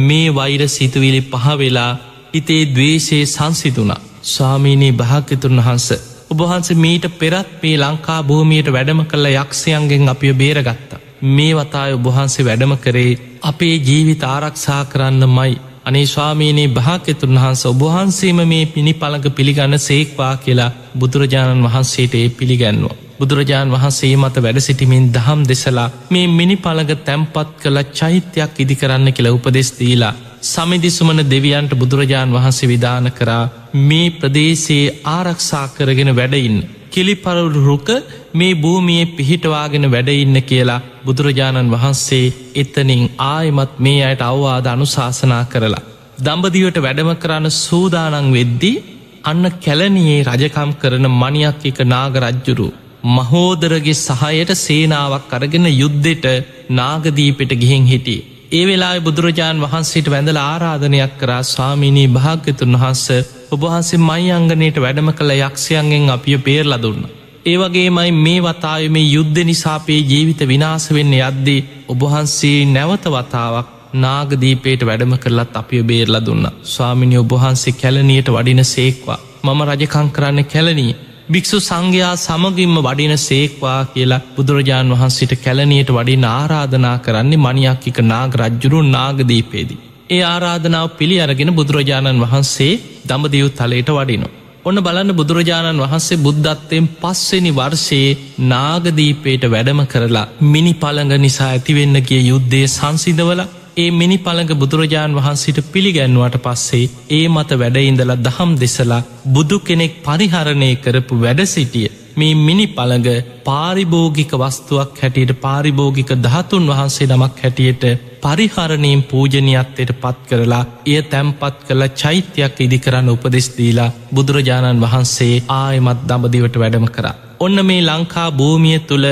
මේ 0.00 0.34
වෛර 0.34 0.62
සිතුවිලි 0.68 1.20
පහවෙලා 1.24 1.92
හිතේ 2.34 2.62
දවේශයේ 2.68 3.26
සංසිතුුණා. 3.26 4.00
ස්වාමීනී 4.24 4.92
භාග්‍යතුන් 4.92 5.58
වහන්ස. 5.58 5.88
ඔබහන්ස 6.30 6.70
මීට 6.76 7.04
පෙරත් 7.18 7.52
මේ 7.62 7.76
ලංකා 7.76 8.20
භූමියයට 8.22 8.72
වැඩම 8.72 9.02
කළ 9.04 9.28
යක්ෂයන්ගෙන් 9.34 10.08
අපිය 10.08 10.32
බේරගත්තා. 10.34 11.04
මේ 11.20 11.54
වතාය 11.54 11.92
ඔබහන්සේ 11.92 12.44
වැඩම 12.44 12.74
කරේ 12.76 13.18
අපේ 13.42 13.74
ජීවිත 13.78 14.22
ආරක්ෂා 14.24 14.84
කරන්න 14.84 15.24
මයි. 15.30 15.54
අනේ 15.84 16.06
ස්වාමීනයේ 16.06 16.68
භාක්‍යතුන් 16.70 17.34
වහන්ස 17.34 17.62
ඔබහන්සේම 17.66 18.40
මේ 18.44 18.64
පිණි 18.66 18.92
පළඟ 18.94 19.28
පිළිගන්න 19.32 19.78
සේක්වා 19.80 20.34
කියලා 20.38 20.70
බුදුරජාණන් 20.98 21.64
වහන්සේට 21.64 22.14
ඒ 22.14 22.28
පිළිගැන්වා. 22.30 22.96
බුදුරජාණන් 23.18 23.74
වහන්සේ 23.74 24.14
මත 24.16 24.36
වැඩ 24.38 24.60
සිටිමින් 24.60 25.10
දහම් 25.12 25.40
දෙසලා 25.44 25.90
මේ 26.10 26.26
මිනි 26.28 26.56
පළඟ 26.58 27.04
තැම්පත් 27.04 27.54
කළ 27.62 27.78
චෛත්‍යයක් 27.92 28.58
ඉදිකරන්න 28.58 29.12
කියලා 29.12 29.32
උපදෙස් 29.32 29.70
දීලා 29.78 30.14
සමිදිසුමන 30.42 31.22
දෙවියන්ට 31.26 31.72
බුදුරජාණන් 31.74 32.34
වහන්සේ 32.34 32.68
විධාන 32.68 33.12
කරා 33.12 33.44
මේ 33.82 34.10
ප්‍රදේශයේ 34.12 34.96
ආරක්ෂා 35.06 35.66
කරගෙන 35.68 36.16
වැඩඉන්න. 36.16 36.77
කිලිපරවුරු 36.90 37.60
රුක 37.62 37.88
මේ 38.32 38.54
භූමියයේ 38.54 39.12
පිහිටවාගෙන 39.12 39.86
වැඩඉන්න 39.90 40.38
කියලා 40.42 40.80
බුදුරජාණන් 41.04 41.72
වහන්සේ 41.74 42.26
එතනින් 42.54 43.04
ආයමත් 43.26 43.72
මේ 43.78 44.00
අයට 44.04 44.22
අවවාද 44.22 44.66
අනුශාසනා 44.66 45.44
කරලා. 45.44 45.86
දම්බදිවට 46.18 46.78
වැඩම 46.78 47.10
කරන්න 47.16 47.56
සූදානං 47.56 48.32
වෙද්දී 48.32 48.76
අන්න 49.24 49.44
කැලනියේ 49.58 50.20
රජකම් 50.24 50.70
කරන 50.74 51.06
මනියක් 51.12 51.62
එක 51.64 51.78
නාගරජ්ජුරු. 51.86 52.68
මහෝදරගේ 53.08 53.94
සහයට 53.96 54.50
සේනාවක් 54.56 55.32
අරගෙන 55.32 55.66
යුද්ධෙට 55.72 56.26
නාගදීපෙට 56.70 57.52
ගිහින් 57.54 57.86
හිටිය. 57.86 58.20
ඒ 58.50 58.64
වෙලා 58.66 58.94
බුදුරජාණන් 59.00 59.64
වහන්සේට 59.64 60.06
වැඳල 60.06 60.38
ආරාධනයක් 60.42 61.14
කරා 61.18 61.42
ස්වාමීනී 61.44 62.08
භාග්‍යතුන් 62.08 62.74
වහන්ස 62.74 63.04
ඔබහන්සේ 63.50 64.00
මයි 64.00 64.28
අංගනයට 64.30 64.78
වැඩම 64.78 65.08
කළ 65.12 65.32
යක්ෂයන්ගෙන් 65.38 66.10
අපිය 66.10 66.38
පේරල 66.40 66.74
දුන්න. 66.76 67.02
ඒවගේමයි 67.46 68.10
මේ 68.16 68.40
වතාය 68.40 68.88
මේ 68.88 69.06
යුද්ධ 69.06 69.40
නිසාපේ 69.44 70.00
ජීවිත 70.02 70.40
විනාස 70.46 70.86
වෙන්න 70.90 71.14
යද්දී 71.20 71.64
ඔබහන්සේ 71.88 72.58
නැවත 72.66 73.06
වතාවක් 73.08 73.68
නාගදීපේට 73.96 74.82
වැඩම 74.82 75.14
කරලත් 75.16 75.56
අපිය 75.56 75.82
බේරලා 75.82 76.22
දුන්න. 76.22 76.46
ස්වාමිනි 76.64 77.16
ඔබහන්සේ 77.16 77.72
කැලනයට 77.74 78.28
වඩින 78.28 78.64
සේක්වා 78.66 79.18
මම 79.44 79.60
රජකං 79.64 80.10
කරන්න 80.10 80.44
කැලනී 80.44 80.92
භික්‍ෂු 81.30 81.58
සංඝයා 81.60 82.14
සමගින්ම 82.18 82.76
වඩින 82.80 83.16
සේක්වා 83.18 83.80
කියලා 83.86 84.24
බුදුරජාණන් 84.36 84.94
වහන්සිට 84.94 85.34
කැලනයට 85.44 85.90
වඩින 85.90 86.24
ආරාධනා 86.28 86.96
කරන්නේ 86.98 87.44
මනියක්කික 87.44 87.98
නාග 88.04 88.34
රජ්ජුරු 88.36 88.80
නාගදීපේදී. 88.88 89.84
ඒ 90.10 90.20
ආරාධනාව 90.24 90.86
පිළි 90.92 91.16
අරගෙන 91.20 91.50
බුදුරජාණන් 91.52 92.22
වහන්සේ 92.22 92.72
දමදිව් 93.06 93.48
තලයට 93.52 93.90
වඩිනවා. 93.90 94.34
ඔන්න 94.64 94.78
බලන්න 94.78 95.12
බුදුරජාණන් 95.12 95.82
වහන්සේ 95.84 96.18
බුද්ධත්වයෙන් 96.18 96.86
පස්වෙනි 96.96 97.52
වර්ෂයේ 97.52 98.16
නාගදීපේට 98.46 99.44
වැඩම 99.46 99.82
කරලා 99.86 100.26
මිනි 100.46 100.72
පළඟ 100.74 101.14
නිසා 101.18 101.50
ඇතිවෙන්න 101.50 101.98
කිය 102.02 102.22
යුද්ධය 102.22 102.62
සංසිදවල 102.68 103.42
ඒ 103.76 103.90
මිනි 103.92 104.18
පළඟ 104.18 104.52
බුදුරජාණන් 104.54 105.18
වහන්සිට 105.18 105.58
පිළිගැන්වට 105.66 106.36
පස්සේ 106.44 106.90
ඒ 107.10 107.24
මත 107.28 107.50
වැඩඉඳල 107.54 108.12
දහම් 108.18 108.52
දෙසලා 108.56 109.06
බුදු 109.28 109.58
කෙනෙක් 109.60 109.94
පරිහරණය 110.02 110.70
කරපු 110.76 111.16
වැඩ 111.16 111.42
සිටිය 111.46 111.88
මේ 112.18 112.34
මිනි 112.36 112.66
පළඟ 112.68 113.08
පාරිභෝගික 113.44 114.32
වස්තුවක් 114.34 115.00
හැටියට 115.00 115.32
පාරිභෝගික 115.40 116.10
දහතුන් 116.18 116.66
වහන්සේ 116.68 117.08
නමක් 117.08 117.36
හැටියට 117.38 117.84
පරිහරණයෙන් 118.22 119.02
පූජනයත්තයට 119.04 119.92
පත් 119.94 120.18
කරලා 120.28 120.64
එය 120.86 120.98
තැම්පත් 121.04 121.56
කළ 121.66 121.84
චෛත්‍යයක් 121.94 122.60
ඉදිකරන්න 122.60 123.08
උපදෙස්දීලා 123.08 123.94
බුදුරජාණන් 124.14 124.84
වහන්සේ 124.84 125.34
ආයමත් 125.54 126.04
දඹදිවට 126.08 126.56
වැඩම 126.56 126.86
කරා. 126.88 127.16
ඔන්න 127.40 127.58
මේ 127.64 127.82
ලංකා 127.82 128.28
භූමිය 128.32 128.78
තුළ 128.80 129.06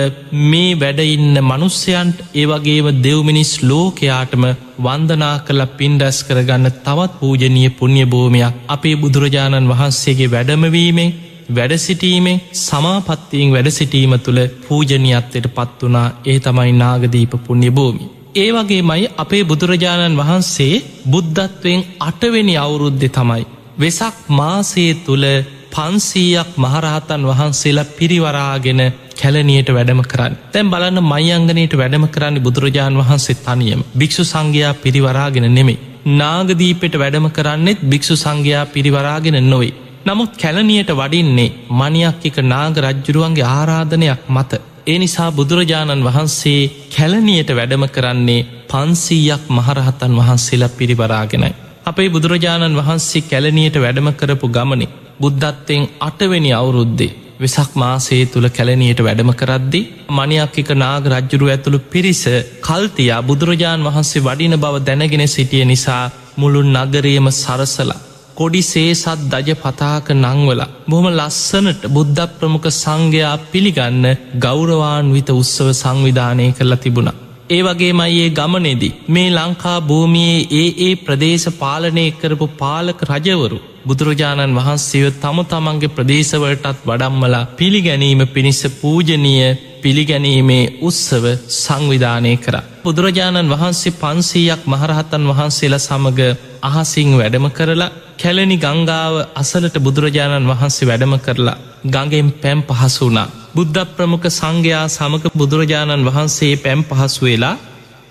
මේ 0.45 0.71
වැඩඉන්න 0.75 1.37
මනුස්්‍යයන්ට 1.43 2.25
ඒවගේම 2.35 2.89
දෙව්මිනිස් 3.01 3.53
ලෝකයාටම 3.63 4.47
වන්දනා 4.79 5.37
කළ 5.41 5.63
පින්ඩැස් 5.79 6.19
කරගන්න 6.25 6.73
තවත් 6.79 7.13
පූජනීය 7.21 7.71
පුුණ්්‍ය 7.73 8.05
භූමයක් 8.07 8.59
අපේ 8.69 8.97
බුදුරජාණන් 8.97 9.71
වහන්සේගේ 9.73 10.33
වැඩමවීමෙන් 10.33 11.15
වැඩසිටීමෙන් 11.49 12.43
සමාපත්තියෙන් 12.55 13.53
වැඩසිටීම 13.53 14.15
තුළ 14.19 14.41
පූජනයත්තයට 14.65 15.47
පත් 15.51 15.81
වනා 15.83 16.09
ඒ 16.25 16.39
තමයි 16.41 16.73
නාගදීප 16.75 17.33
පුුණ්්‍ය 17.41 17.71
භූමි. 17.71 18.11
ඒ 18.35 18.51
වගේ 18.53 18.83
මයි 18.83 19.07
අපේ 19.17 19.45
බුදුරජාණන් 19.45 20.19
වහන්සේ 20.19 20.83
බුද්ධත්වයෙන් 21.11 21.87
අටවෙනි 22.01 22.57
අවුරුද්ධ 22.57 23.07
තමයි. 23.11 23.47
වෙසක් 23.79 24.17
මාසයේ 24.31 24.95
තුළ 24.97 25.27
පන්සීයක් 25.73 26.51
මහරහතන් 26.57 27.23
වහන්සේලා 27.25 27.91
පිරිවරාගෙන 27.93 28.83
කැලනියට 29.17 29.71
වැඩම 29.71 30.03
කරන්න 30.05 30.37
තැන් 30.53 30.71
බලන්න 30.71 31.01
මයිංගනයට 31.05 31.75
වැඩම 31.75 32.07
කරන්න 32.09 32.43
බුදුරජාණන් 32.43 33.01
වහන්සේ 33.01 33.41
තනියම 33.41 33.81
භික්ෂු 33.99 34.25
සංඝයා 34.25 34.75
පිරිවරාගෙන 34.77 35.49
නෙමේ. 35.55 35.83
නාගදීපෙට 36.15 36.95
වැඩම 36.95 37.27
කරන්නෙත් 37.31 37.81
භික්ෂු 37.85 38.17
සංඝයා 38.17 38.67
පිරිවරාගෙන 38.67 39.39
නොවේ. 39.45 39.75
නමුත් 40.07 40.33
කැලනියට 40.37 40.91
වඩින්නේ 40.93 41.55
මනියක් 41.73 42.25
එක 42.25 42.37
නාග 42.45 42.77
රජ්ජුරුවන්ගේ 42.79 43.47
ආරාධනයක් 43.51 44.21
මත. 44.29 44.53
ඒ 44.87 44.99
නිසා 44.99 45.31
බුදුරජාණන් 45.33 46.05
වහන්සේ 46.05 46.61
කැලනියට 46.91 47.51
වැඩම 47.51 47.85
කරන්නේ 47.89 48.47
පන්සීයක් 48.67 49.45
මහරහතන් 49.51 50.15
වහන්සේලා 50.17 50.71
පිරිවරාගෙනයි. 50.71 51.53
අපේ 51.87 52.09
බුදුරජාණන් 52.09 52.79
වහන්සේ 52.79 53.25
කැලනියට 53.25 53.77
වැඩම 53.79 54.09
කරපු 54.15 54.49
ගමනේ 54.51 54.93
බුද්ධත්වයෙන් 55.21 55.89
අටවෙනි 56.01 56.51
අවුරුද්දේ 56.53 57.13
වෙසක් 57.39 57.73
මාසේ 57.77 58.23
තුළ 58.27 58.49
කැලනයට 58.51 59.01
වැඩම 59.01 59.31
කරද්දි 59.35 59.81
මනියක් 60.11 60.57
එක 60.59 60.71
නාග 60.77 61.05
රජ්ජුරු 61.09 61.47
ඇතුළු 61.49 61.87
පිරිස 61.87 62.23
කල්තියා 62.63 63.23
බුදුරජාණන් 63.23 63.87
වහන්සේ 63.87 64.23
වඩින 64.23 64.57
බව 64.57 64.75
දැනගෙන 64.83 65.29
සිටිය 65.29 65.65
නිසා 65.65 66.05
මුළුන් 66.37 66.77
නගරයම 66.77 67.29
සරසලා. 67.35 68.03
කොඩි 68.37 68.63
සේසත් 68.65 69.21
දජ 69.27 69.55
පතාක 69.57 70.09
නංවල 70.15 70.63
බොහම 70.87 71.07
ලස්සනට 71.11 71.85
බුද්ධ 71.89 72.25
ප්‍රමුඛ 72.35 72.69
සංඝයා 72.75 73.37
පිළිගන්න 73.51 74.05
ගෞරවාන්විත 74.39 75.31
උත්සව 75.33 75.69
සංවිධානය 75.75 76.49
කරලා 76.53 76.79
තිබුණා. 76.79 77.17
ඒ 77.49 77.61
වගේමයිඒ 77.63 78.29
ගමනෙදී 78.31 78.95
මේ 79.09 79.29
ලංකා 79.31 79.79
භූමියයේ 79.83 80.45
ඒ 80.57 80.69
ඒ 80.81 80.93
ප්‍රදේශ 80.99 81.49
පාලනය 81.55 82.07
කරපු 82.13 82.47
පාලක 82.57 83.01
රජවරු 83.11 83.59
බුදුරජාණන් 83.87 84.57
වහන්සේව 84.57 85.07
තම 85.17 85.39
තමන්ගේ 85.47 85.95
ප්‍රදේශවලටත් 85.95 86.85
වඩම්මලා 86.85 87.45
පිළිගැනීම 87.55 88.23
පිණිස 88.29 88.63
පූජනීය 88.81 89.51
පිළිගැනීමේ 89.87 90.63
උත්සව 90.83 91.25
සංවිධානය 91.57 92.33
කර. 92.39 92.57
බුදුරජාණන් 92.85 93.53
වහන්සේ 93.53 93.97
පන්සීයක් 93.97 94.63
මහරහතන් 94.67 95.25
වහන්සේලා 95.31 95.81
සමඟ 95.81 96.23
අහසිං 96.71 97.11
වැඩම 97.15 97.47
කරලා 97.51 97.95
කැලනි 98.17 98.57
ගංගාව 98.59 99.15
අසලට 99.35 99.77
බුදුරජාණන් 99.79 100.51
වහන්සේ 100.51 100.89
වැඩම 100.89 101.15
කරලා 101.19 101.57
ගඟෙන් 101.87 102.29
පැම් 102.35 102.61
පහසු 102.65 103.03
වුණා. 103.03 103.29
බුද්ධ 103.55 103.83
ප්‍රමුඛ 103.91 104.29
සංඝයා 104.31 104.85
සමක 104.89 105.25
බුදුරජාණන් 105.35 106.07
වහන්සේ 106.07 106.55
පැම් 106.57 106.81
පහසු 106.85 107.23
වෙලා 107.25 107.57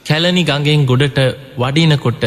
කැලනි 0.06 0.44
ගඟෙන් 0.44 0.82
ගොඩට 0.86 1.20
වඩිනකොට 1.58 2.24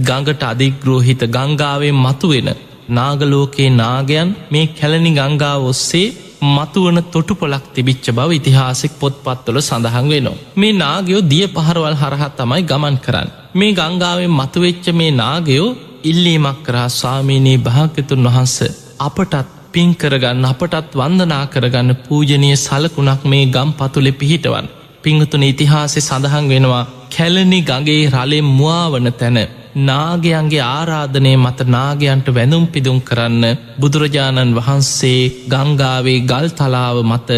ගඟට 0.00 0.42
අධිග්‍රෝහිත 0.44 1.22
ගංගාවෙන් 1.30 1.98
මතුවෙන 1.98 2.50
නාගලෝකයේ 2.90 3.72
නාගයන් 3.74 4.28
මේ 4.50 4.66
කැලනි 4.72 5.12
ගංගාව 5.12 5.60
ඔස්සේ 5.64 6.08
මතුවන 6.42 6.98
තොටු 7.06 7.34
පොලක් 7.34 7.64
තිබිච්ච 7.74 8.06
බව 8.10 8.30
ඉතිහාසෙක් 8.32 8.92
පොත්පත්වල 8.94 9.58
සඳහන් 9.60 10.06
වෙනවා. 10.08 10.40
මේ 10.56 10.72
නාගයෝ 10.74 11.22
දිය 11.24 11.46
පහරවල් 11.48 11.96
හරහත් 11.96 12.36
තමයි 12.36 12.62
ගමන් 12.62 12.96
කරන්න. 12.98 13.28
මේ 13.54 13.72
ගංගාවෙන් 13.72 14.32
මතුවෙච්ච 14.32 14.86
මේ 14.92 15.10
නාගයෝ 15.12 15.68
ඉල්ලීමක් 16.04 16.58
කරා 16.62 16.88
ස්වාමීනී 16.90 17.58
භාග්‍යතුන් 17.60 18.26
වහන්ස 18.26 18.56
අපටත් 19.00 19.34
පින් 19.72 19.90
කරගන්න 19.94 20.44
අපටත් 20.44 20.92
වන්දනා 20.94 21.44
කරගන්න 21.46 21.90
පූජනය 22.02 22.50
සලකුණක් 22.56 23.22
මේ 23.24 23.44
ගම් 23.46 23.70
පතුලෙ 23.72 24.12
පිහිටවන්. 24.12 24.66
පිංහතුන 25.02 25.44
ඉතිහාසෙ 25.44 26.00
සඳහන් 26.00 26.46
වෙනවා 26.48 26.84
කැලනි 27.12 27.60
ගගේ 27.62 28.10
රලෙ 28.10 28.38
මුවාවන 28.50 29.08
තැන 29.12 29.38
නාගයන්ගේ 29.80 30.60
ආරාධනය 30.62 31.32
මත 31.36 31.60
නාගයන්ට 31.66 32.26
වැඳුම් 32.28 32.64
පිදුම් 32.66 32.98
කරන්න 33.00 33.44
බුදුරජාණන් 33.80 34.54
වහන්සේ 34.54 35.30
ගංගාවේ 35.48 36.20
ගල් 36.22 36.48
තලාව 36.50 36.98
මත 37.02 37.30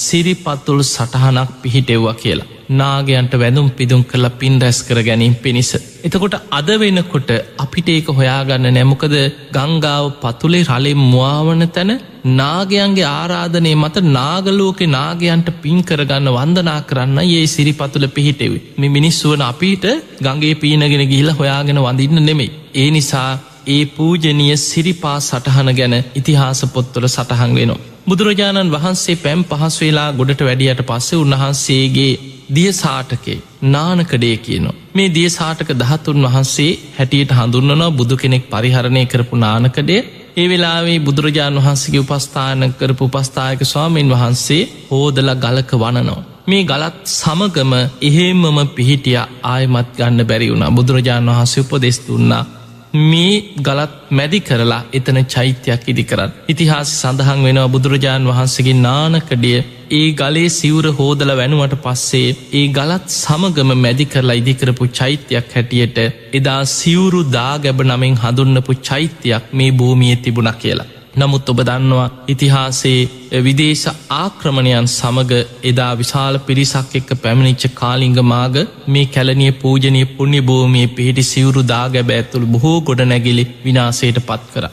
සිරිපත්තුල් 0.00 0.82
සටහනක් 0.84 1.50
පිහිටෙව්වා 1.62 2.14
කියලා. 2.14 2.46
නාගයන්ට 2.70 3.32
වැඳුම් 3.34 3.70
පිදුම් 3.70 4.04
කරලා 4.04 4.38
පින් 4.40 4.60
රැස් 4.60 4.78
කර 4.82 5.02
ගැනීම 5.02 5.34
පිණිස. 5.36 5.72
එතකොට 6.04 6.36
අද 6.50 6.68
වෙනකොට 6.78 7.30
අපිට 7.58 7.88
ඒක 7.88 8.06
හොයාගන්න 8.10 8.70
නැමොකද 8.70 9.16
ගංගාව 9.52 10.04
පතුලේ 10.22 10.64
රලෙ 10.64 10.92
මවාවන 10.94 11.66
තැන 11.68 11.92
නාගයන්ගේ 12.24 13.06
ආරාධනය 13.10 13.72
මත 13.74 14.02
නාගලෝක 14.10 14.80
නාගයන්ට 14.88 15.50
පින් 15.62 15.78
කරගන්න 15.82 16.30
වන්දනා 16.30 16.80
කරන්න 16.82 17.18
ඒ 17.20 17.44
සිරිපතුල 17.46 18.06
පිහිටෙව. 18.08 18.52
මෙ 18.78 18.88
මිනිස්සුවන 18.88 19.42
අපිට 19.42 19.86
ගගේ 20.20 20.54
පීනගෙන 20.54 21.04
ගිහිල 21.08 21.30
හොයාගෙන 21.32 21.78
වඳන්න 21.78 22.26
නෙමෙයි. 22.26 22.50
ඒ 22.74 22.90
නිසා 22.90 23.30
ඒ 23.66 23.84
පූජනීය 23.88 24.56
සිරිපා 24.58 25.18
සටහන 25.20 25.70
ගැන 25.74 25.96
ඉතිහාස 26.14 26.62
පොත්තොල 26.66 27.08
සටහන් 27.08 27.54
වෙනවා. 27.54 27.84
බුදුරජාණන් 28.06 28.72
වහන්සේ 28.72 29.16
පැම් 29.16 29.44
පහස් 29.44 29.76
වෙලා 29.80 30.08
ගොඩට 30.12 30.40
වැඩියට 30.40 30.82
පස්සේ 30.82 31.18
උන්වහන්සේගේ 31.18 32.12
දිය 32.54 32.72
සාටකේ 32.74 33.38
නානකඩේ 33.64 34.36
කියනවා. 34.38 34.74
මේ 34.94 35.08
දිය 35.10 35.28
සාටක 35.30 35.70
දහතුන් 35.74 36.22
වහන්සේ 36.24 36.72
හැටියට 36.98 37.32
හඳුන්නනවා 37.32 37.90
බුදු 37.92 38.16
කෙනෙක් 38.16 38.44
පරිහරණය 38.48 39.02
කරපු 39.06 39.36
නානකඩේ 39.36 40.00
ඒ 40.36 40.48
වෙලාවේ 40.48 40.98
බුදුරජාණන් 41.00 41.58
වහන්සේගේ 41.58 42.00
උපස්ථාන 42.00 42.74
කරපු 42.74 43.04
උපස්ථායක 43.06 43.62
ස්වාමීන් 43.64 44.10
වහන්සේ 44.10 44.62
හෝදල 44.90 45.30
ගලක 45.36 45.70
වනනවා. 45.74 46.22
මේ 46.46 46.62
ගලත් 46.64 47.00
සමගම 47.12 47.72
එහෙම්මම 48.02 48.58
පිහිටිය 48.70 49.18
ආයමත් 49.44 49.90
ගන්න 49.96 50.26
බැරි 50.26 50.50
වුණ 50.50 50.74
බුදුරජාණන් 50.74 51.30
වහන්සේ 51.30 51.64
උපදෙස් 51.64 51.98
දුන්නා 52.06 52.44
මේ 52.92 53.54
ගලත් 53.58 53.92
මැදි 54.10 54.40
කරලා 54.40 54.84
එතන 54.92 55.18
චෛත්‍යයක් 55.24 55.82
ඉදි 55.86 56.04
කරත්. 56.04 56.32
ඉතිහාස 56.48 56.90
සඳහන් 56.92 57.44
වෙනවා 57.44 57.68
බුදුරජාණන් 57.68 58.30
වහන්සේගේ 58.30 58.76
නානකඩිය 58.76 59.58
ඒ 59.90 60.12
ගලේ 60.12 60.48
සිවුර 60.50 60.86
හෝදල 60.92 61.32
වැනුවට 61.36 61.76
පස්සේ 61.78 62.36
ඒ 62.52 62.66
ගලත් 62.68 63.16
සමගම 63.16 63.70
මැදි 63.76 64.06
කරලා 64.06 64.34
ඉදිකරපු 64.34 64.88
චෛත්‍යයක් 64.92 65.54
හැටියට 65.54 65.98
එදා 66.34 66.62
සිවුරු 66.68 67.22
දා 67.32 67.52
ගැබ 67.58 67.82
නමින් 67.82 68.16
හඳුන්නපු 68.16 68.80
චෛත්‍යයක් 68.82 69.52
මේ 69.52 69.70
භූමිය 69.72 70.16
තිබුණ 70.16 70.52
කියලා. 70.54 70.90
නමුත් 71.12 71.48
ඔබ 71.48 71.60
දන්නවා 71.60 72.08
ඉතිහාසේ 72.28 73.40
විදේශ 73.40 73.86
ආක්‍රමණයන් 74.14 74.88
සමඟ 74.88 75.32
එදා 75.64 75.92
විශාල 75.94 76.38
පිරිසක් 76.40 76.92
එක්ක 76.94 77.10
පැමිණිච්ච 77.18 77.64
කාලිංග 77.74 78.18
මාග 78.24 78.58
මේ 78.88 79.06
කැලනිය 79.08 79.52
පූජනය 79.54 80.02
පුුණ්‍ය 80.08 80.40
භූමිය 80.42 80.86
පිහිටි 80.90 81.24
සිවුරු 81.24 81.62
දාගැබ 81.66 82.12
ඇතුළ 82.12 82.46
බොහෝ 82.46 82.76
ගොඩ 82.82 83.02
නැගිලි 83.04 83.44
විනාසයට 83.64 84.20
පත් 84.22 84.46
කර. 84.52 84.66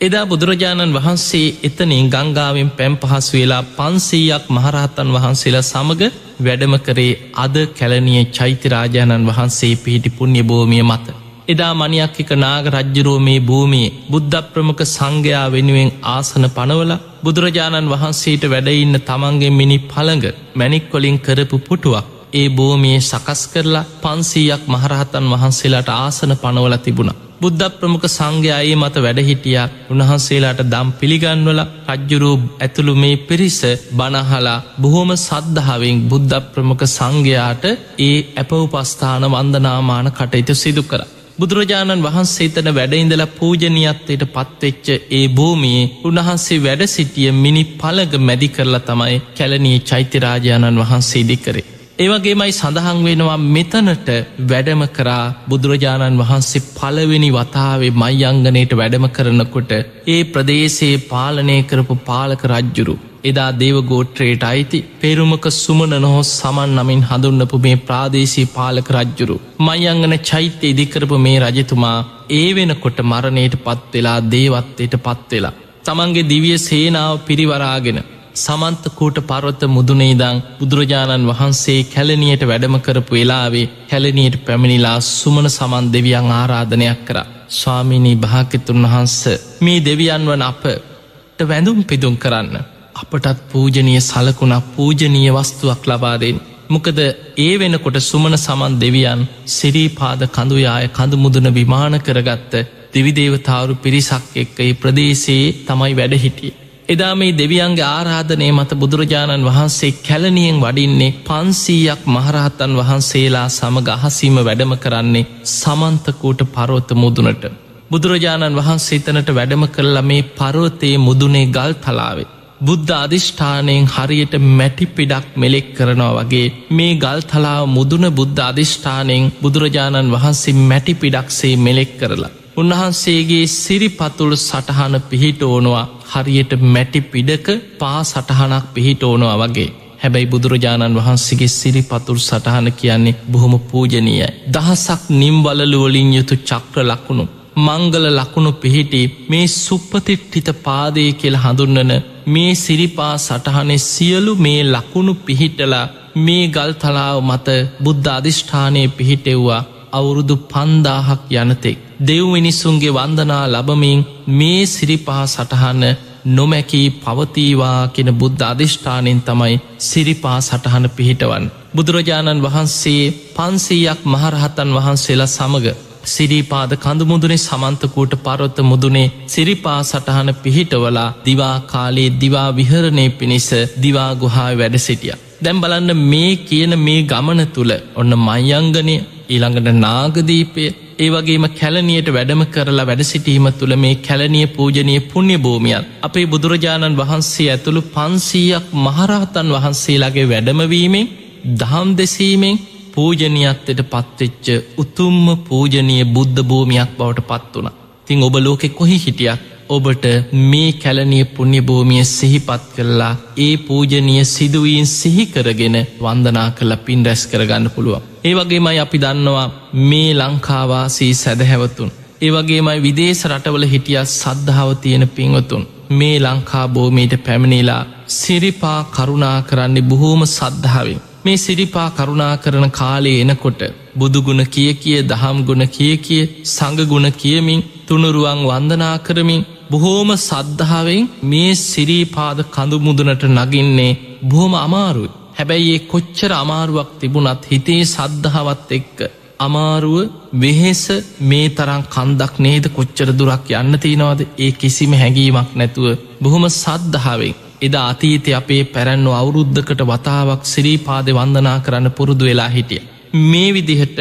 එදා 0.00 0.24
බුදුරජාණන් 0.26 0.96
වහන්සේ 0.96 1.46
එතනින් 1.62 2.10
ගංගාවෙන් 2.10 2.70
පැම් 2.72 2.94
පහස් 2.96 3.26
වෙලා 3.32 3.62
පන්සීයක් 3.70 4.44
මහරහතන් 4.50 5.14
වහන්සේලා 5.16 5.64
සමඟ 5.64 6.04
වැඩම 6.40 6.76
කරේ 6.80 7.12
අද 7.38 7.56
කැලනිය 7.74 8.22
චෛත්‍යරාජාණන් 8.32 9.28
වහන්සේ 9.28 9.74
පිහිටි 9.76 10.10
පුුණ්‍ය 10.12 10.42
භූමිය 10.44 10.84
මත. 10.84 11.19
එදා 11.50 11.72
මනියක් 11.74 12.16
එක 12.18 12.30
නාග 12.36 12.66
රජ්ජුරෝ 12.68 13.18
මේ 13.20 13.40
භූමියේ 13.42 13.94
බුද්ධ 14.10 14.38
ප්‍රමුඛ 14.50 14.84
සංඝයා 14.86 15.46
වෙනුවෙන් 15.48 15.90
ආසන 16.10 16.46
පනවල 16.50 16.92
බුදුරජාණන් 17.22 17.90
වහන්සේට 17.90 18.44
වැඩඉන්න 18.46 19.02
තමන්ගේ 19.02 19.52
මිනි 19.52 19.78
පළඟ 19.86 20.26
මැනික්කොලින් 20.54 21.18
කරපු 21.20 21.58
පුටුවක් 21.60 22.08
ඒ 22.32 22.48
භූමියේ 22.50 23.00
සකස් 23.02 23.42
කරලා 23.46 23.88
පන්සීයක් 24.02 24.62
මහරහතන් 24.66 25.26
වහන්සේලාට 25.32 25.90
ආසන 25.94 26.32
පනවල 26.36 26.76
තිබුණ. 26.78 27.12
බුද්ධ 27.40 27.68
ප්‍රමුඛ 27.72 28.08
සංඝයායේ 28.08 28.76
මත 28.76 28.96
වැඩහිටියා 28.98 29.68
උන්වහන්සේලාට 29.90 30.60
දම් 30.64 30.88
පිළිගන්වල 30.94 31.60
රජ්ජුරූ 31.88 32.36
ඇතුළු 32.58 32.94
මේ 32.94 33.22
පිරිස 33.22 33.60
බනහලා 33.92 34.58
බොහෝම 34.80 35.12
සද්ධාවෙන් 35.18 36.02
බුද්ධ 36.04 36.36
ප්‍රමුඛ 36.50 36.86
සංඝයාට 36.88 37.64
ඒ 38.00 38.16
ඇපවපස්ථාන 38.34 39.24
වන්දනාමාන 39.28 40.12
කටයුතු 40.12 40.54
සිදු 40.56 40.84
කර. 40.84 41.02
බුදුරජාණන් 41.40 42.04
වහන්සේ 42.04 42.48
තන 42.48 42.68
වැඩඉඳල 42.70 43.22
පූජනීයත්වයට 43.36 44.24
පත්වෙච්ච 44.28 44.86
ඒ 45.10 45.22
භූමියේ 45.30 45.90
උන්වහන්සේ 46.04 46.58
වැඩ 46.58 46.82
සිටිය 46.86 47.28
මිනි 47.34 47.62
පළග 47.74 48.14
මැදි 48.20 48.48
කරලා 48.48 48.80
තමයි 48.82 49.16
කැලනී 49.38 49.78
චෛත්‍යරාජාණන් 49.82 50.80
වහන්සේ 50.82 51.22
ඉදිකරේ. 51.22 51.64
ඒවගේමයි 51.98 52.52
සඳහන් 52.52 53.00
වෙනවා 53.06 53.38
මෙතනට 53.48 54.10
වැඩම 54.50 54.82
කරා 54.88 55.24
බුදුරජාණන් 55.48 56.20
වහන්සේ 56.22 56.66
පළවෙනි 56.70 57.30
වතාවේ 57.30 57.96
මයිංගනයට 58.02 58.74
වැඩම 58.74 59.06
කරනකොට 59.10 59.72
ඒ 60.08 60.22
ප්‍රදේශයේ 60.32 61.04
පාලනය 61.06 61.56
කරපු 61.62 61.96
පාලක 62.08 62.44
රජ්ජුරු 62.52 62.96
එදා 63.24 63.48
දේවගෝට්‍රේට 63.52 64.44
අයිති 64.44 64.78
පෙරුමක 65.00 65.46
සුමන 65.54 65.94
නොහොස් 65.96 66.30
සමන් 66.38 66.70
නමින් 66.76 67.02
හඳුන්නපු 67.02 67.58
මේ 67.58 67.80
ප්‍රාදේශී 67.80 68.46
පාලක 68.54 68.88
රජ්ජුරු. 68.90 69.36
මයංගන 69.60 70.14
චෛත්‍ය 70.22 70.66
ඉදිකරපු 70.66 71.18
මේ 71.18 71.38
රජතුමා 71.40 71.98
ඒ 72.30 72.48
වෙනකොට 72.56 73.00
මරණයට 73.02 73.56
පත්වෙලා 73.58 74.18
දේවත්වයට 74.30 74.96
පත්වෙලා. 74.98 75.56
තමන්ගේ 75.84 76.28
දිවිය 76.30 76.56
සේනාව 76.60 77.14
පිරිවරාගෙන 77.26 78.00
සමන්තකූට 78.36 79.18
පරවත 79.22 79.62
මුදුනේදං 79.68 80.42
බුදුරජාණන් 80.58 81.28
වහන්සේ 81.30 81.80
කැලනියට 81.86 82.42
වැඩම 82.44 82.76
කරපු 82.78 83.14
වෙලාවේ 83.14 83.66
කැලනියට 83.90 84.36
පැමිණිලා 84.46 84.98
සුමන 85.10 85.50
සමන් 85.50 85.92
දෙවියන් 85.92 86.30
ආරාධනයක් 86.32 87.00
කර. 87.06 87.18
ස්වාමිනී 87.50 88.16
භාකිතුන් 88.16 88.82
වහන්ස 88.84 89.18
මේ 89.60 89.84
දෙවියන් 89.84 90.26
වන 90.26 90.42
අපට 90.42 91.40
වැඳුම් 91.42 91.80
පිදුම් 91.84 92.16
කරන්න. 92.16 92.56
අපටත් 92.94 93.42
පූජනය 93.50 93.94
සලකුණක් 94.02 94.70
පූජනීය 94.74 95.30
වස්තුවක් 95.32 95.82
ලබාදෙන්. 95.86 96.38
මොකද 96.68 96.98
ඒ 97.38 97.52
වෙනකොට 97.58 97.96
සුමන 98.02 98.34
සමන් 98.36 98.74
දෙවියන් 98.78 99.22
සිරීපාද 99.48 100.22
කඳුයාය 100.28 100.88
කඳු 100.90 101.16
මුදුන 101.16 101.48
විමාන 101.52 101.96
කරගත්ත 102.00 102.54
දෙවිදේවතාවරු 102.94 103.74
පිරිසක් 103.76 104.24
එක්ක 104.36 104.56
ඒ 104.60 104.72
ප්‍රදේශයේ 104.74 105.54
තමයි 105.66 105.94
වැඩහිටිය. 105.96 106.52
එදා 106.88 107.14
මේ 107.14 107.32
දෙවියන්ගේ 107.32 107.88
ආරාධනය 107.88 108.46
මත 108.50 108.70
බුදුරජාණන් 108.74 109.46
වහන්සේ 109.46 109.92
කැලනියෙන් 110.00 110.58
වඩින්නේ 110.58 111.14
පන්සීයක් 111.26 112.02
මහරහතන් 112.08 112.72
වහන්සේලා 112.80 113.48
සමග 113.50 113.88
අහසීම 113.90 114.38
වැඩම 114.40 114.74
කරන්නේ 114.76 115.28
සමන්තකූට 115.52 116.42
පරවත 116.48 116.90
මුදුනට. 116.94 117.44
බුදුරජාණන් 117.90 118.58
වහන්සේ 118.58 119.00
තනට 119.00 119.30
වැඩම 119.34 119.64
කරලා 119.68 120.04
මේ 120.04 120.28
පරවතයේ 120.34 120.98
මුදුනේ 120.98 121.46
ගල් 121.48 121.72
තලාවේ. 121.78 122.30
බුද්ධ 122.60 122.90
අධිෂ්ඨානයෙන් 122.94 123.86
හරියට 123.86 124.34
මැටි 124.50 124.86
පිඩක් 124.88 125.28
මෙලෙක් 125.34 125.68
කරනවා 125.74 126.12
වගේ 126.18 126.48
මේ 126.70 126.94
ගල් 126.96 127.20
තලාව 127.24 127.62
මුදුන 127.68 128.04
බුද්ධ 128.12 128.42
අධිෂ්ඨානයෙන් 128.42 129.30
බුදුරජාණන් 129.42 130.12
වහන්සේ 130.12 130.60
මැටි 130.62 130.94
පිඩක්සේ 130.94 131.54
මෙලෙක් 131.58 131.92
කරලා. 131.98 132.30
උන්වහන්සේගේ 132.56 133.46
සිරිපතුළු 133.54 134.36
සටහන 134.38 134.94
පිහිට 135.10 135.42
ඕනවා 135.44 135.86
හරියට 136.06 136.52
මැටි 136.66 137.00
පිඩක 137.02 137.48
පා 137.78 138.00
සටහනක් 138.04 138.64
පිහිට 138.74 139.02
ඕනවා 139.02 139.40
වගේ. 139.42 139.70
හැබැයි 139.98 140.26
බුදුරජාණන් 140.26 140.96
වහන්සේගේ 140.96 141.50
සිරි 141.50 141.82
පතුර 141.84 142.18
සටහන 142.20 142.72
කියන්නේ 142.74 143.18
බොහොම 143.26 143.54
පූජනීය. 143.62 144.30
දහසක් 144.54 145.02
නිම්වලලුවලින් 145.12 146.14
යුතු 146.14 146.34
චක්‍ර 146.42 146.84
ලකුණු. 146.84 147.24
මංගල 147.56 148.06
ලකුණු 148.10 148.52
පිහිටි 148.54 149.02
මේ 149.28 149.46
සුප්පතිට්ටිත 149.56 150.48
පාදය 150.62 151.04
කියල 151.12 151.36
හඳුන්නන 151.36 151.92
මේ 152.26 152.52
සිරිපා 152.56 153.14
සටහනේ 153.18 153.78
සියලු 153.84 154.34
මේ 154.36 154.60
ලකුණු 154.66 155.14
පිහිටලා 155.16 155.90
මේ 156.16 156.44
ගල් 156.48 156.72
තලාව 156.74 157.18
මත 157.22 157.48
බුද්ධ 157.80 158.10
අධිෂ්ඨානය 158.10 158.82
පිහිටෙව්වා 158.90 159.66
අවුරුදු 159.92 160.36
පන්දාහක් 160.44 161.22
යනතෙක්. 161.32 161.78
දෙව් 162.00 162.24
මිනිස්සුන්ගේ 162.28 162.92
වන්දනා 162.92 163.44
ලබමින් 163.48 164.06
මේ 164.28 164.62
සිරිපා 164.66 165.24
සටහන්න 165.26 165.84
නොමැකී 166.26 166.86
පවතීවා 166.98 167.88
කෙන 167.88 168.10
බුද්ධ 168.14 168.44
අධිෂ්ඨානෙන් 168.44 169.20
තමයි 169.22 169.60
සිරිපා 169.80 170.38
සටහන 170.40 170.86
පිහිටවන්. 170.90 171.44
බුදුරජාණන් 171.74 172.42
වහන්සේ 172.42 173.04
පන්සීයක් 173.36 174.00
මහරහතන් 174.06 174.70
වහන්සේලා 174.70 175.26
සමඟ 175.28 175.89
සිරිපාද 176.06 176.72
කඳුමුදුනේ 176.76 177.38
සමන්තකූට 177.38 178.14
පරොත්ත 178.18 178.58
මුදුනේ 178.62 179.06
සිරිපා 179.26 179.80
සටහන 179.82 180.30
පිහිටවලා 180.36 181.08
දිවා 181.24 181.56
කාලේ 181.66 182.10
දිවා 182.20 182.48
විහරණය 182.52 183.06
පිණිස 183.12 183.48
දිවා 183.82 184.10
ගුහා 184.16 184.50
වැඩ 184.54 184.76
සිටිය. 184.78 185.14
දැම් 185.40 185.60
බලන්න 185.60 186.04
මේ 186.04 186.30
කියන 186.42 186.74
මේ 186.78 187.00
ගමන 187.04 187.42
තුළ 187.48 187.72
ඔන්න 187.96 188.14
මයංගනය 188.20 188.96
ඊළඟට 189.28 189.68
නාගදීපය 189.76 190.64
ඒවගේම 190.98 191.44
කැලනියට 191.52 192.08
වැඩම 192.08 192.42
කරලා 192.46 192.84
වැඩ 192.84 193.02
සිටීම 193.04 193.46
තුළ 193.52 193.74
මේ 193.76 193.94
කැලනිය 193.98 194.46
පූජනය 194.48 194.96
පුුණ්‍ය 195.02 195.36
භූමියන් 195.38 195.86
අපේ 196.02 196.26
බුදුරජාණන් 196.26 196.98
වහන්සේ 196.98 197.48
ඇතුළු 197.50 197.82
පන්සීයක් 197.88 198.66
මහරහතන් 198.78 199.54
වහන්සේලාගේ 199.54 200.26
වැඩමවීමෙන් 200.28 201.10
දහම් 201.54 201.88
දෙසීමෙන් 201.96 202.60
පූජනයත්තයට 202.92 203.80
පත්වෙච්ච 203.84 204.46
උතුම්ම 204.78 205.24
පූජනය 205.44 205.96
බුද්ධ 206.06 206.42
භූමියක් 206.44 206.90
බවට 206.98 207.28
පත් 207.28 207.54
වුණ. 207.54 207.70
තිං 208.06 208.22
ඔබ 208.22 208.34
ලෝකෙ 208.38 208.68
කොහි 208.70 208.98
හිටියක් 208.98 209.40
ඔබට 209.68 210.04
මේ 210.32 210.70
කැලනිය 210.74 211.24
පුුණ්‍යභූමිය 211.26 212.04
සිහිපත් 212.06 212.62
කරලා 212.74 213.12
ඒ 213.36 213.54
පූජනීය 213.58 214.24
සිදුවීන් 214.26 214.86
සිහිකරගෙන 214.88 215.76
වන්දනා 216.00 216.48
කළ 216.50 216.76
පින් 216.78 217.04
රැස් 217.06 217.22
කරගන්න 217.26 217.70
පුළුවන්. 217.70 218.06
ඒ 218.24 218.34
වගේමයි 218.34 218.78
අපි 218.78 218.98
දන්නවා 218.98 219.48
මේ 219.82 220.10
ලංකාවාසී 220.14 221.12
සැදහැවතුන්. 221.14 221.92
ඒ 222.20 222.30
වගේමයි 222.32 222.82
විදේශ 222.82 223.22
රටවල 223.26 223.66
හිටිය 223.66 224.00
සද්ධාව 224.06 224.70
තියෙන 224.76 225.06
පින්වතුන්. 225.10 225.68
මේ 225.90 226.16
ලංකා 226.20 226.66
බෝමීට 226.68 227.14
පැමිණිලා 227.24 227.86
සිරිපා 228.08 228.80
කරුණා 228.92 229.38
කරන්නේ 229.42 229.82
බොහෝම 229.84 230.22
සද්ධාවෙන්. 230.28 231.00
මේ 231.24 231.36
සිරිපා 231.36 231.88
කරුණා 231.90 232.34
කරන 232.36 232.66
කාලේ 232.70 233.16
එනකොට 233.22 233.62
බුදුගුණ 233.94 234.42
කිය 234.46 234.72
කිය 234.74 234.98
දහම් 235.04 235.38
ගුණ 235.44 235.64
කිය 235.68 235.94
කිය 235.98 236.24
සඟගුණ 236.46 237.08
කියමින් 237.14 237.64
තුනුරුවන් 237.86 238.40
වන්දනා 238.46 238.96
කරමින් 238.98 239.46
බොහෝම 239.70 240.10
සද්ධාවෙන් 240.18 241.08
මේ 241.24 241.52
සිරීපාද 241.62 242.38
කඳුමුදුනට 242.48 243.24
නගින්නේ 243.30 243.98
බොහොම 244.24 244.54
අමාරුයි. 244.56 245.14
හැබැයි 245.36 245.72
ඒ 245.72 245.86
කොච්චර 245.86 246.32
අමාරුවක් 246.34 246.90
තිබුණත් 246.98 247.42
හිතේ 247.50 247.82
සද්ධාවත් 247.86 248.70
එක්ක. 248.70 248.98
අමාරුව 249.40 249.98
වෙහෙස 250.34 250.82
මේ 251.22 251.46
තරම් 251.50 251.82
කන්දක් 251.88 252.34
නේද 252.38 252.64
කොච්චර 252.70 253.08
දුරක් 253.12 253.46
යන්න 253.54 253.74
තියෙනවාද 253.78 254.20
ඒ 254.38 254.50
කිසිම 254.54 254.92
හැඟීමක් 254.94 255.50
නැතුව 255.54 255.86
බොහොම 256.22 256.44
සද්ධාවෙන් 256.54 257.38
එදා 257.62 257.86
අතීතය 257.88 258.30
අපේ 258.34 258.62
පැරැන්නු 258.66 259.10
අවුරුද්ධකට 259.12 259.82
වතාවක් 259.86 260.42
සිරීපාද 260.46 261.08
වන්දනා 261.10 261.58
කරන්න 261.60 261.90
පුරුදු 261.92 262.24
වෙලා 262.24 262.48
හිටිය. 262.48 262.82
මේ 263.22 263.48
විදිහට 263.50 263.98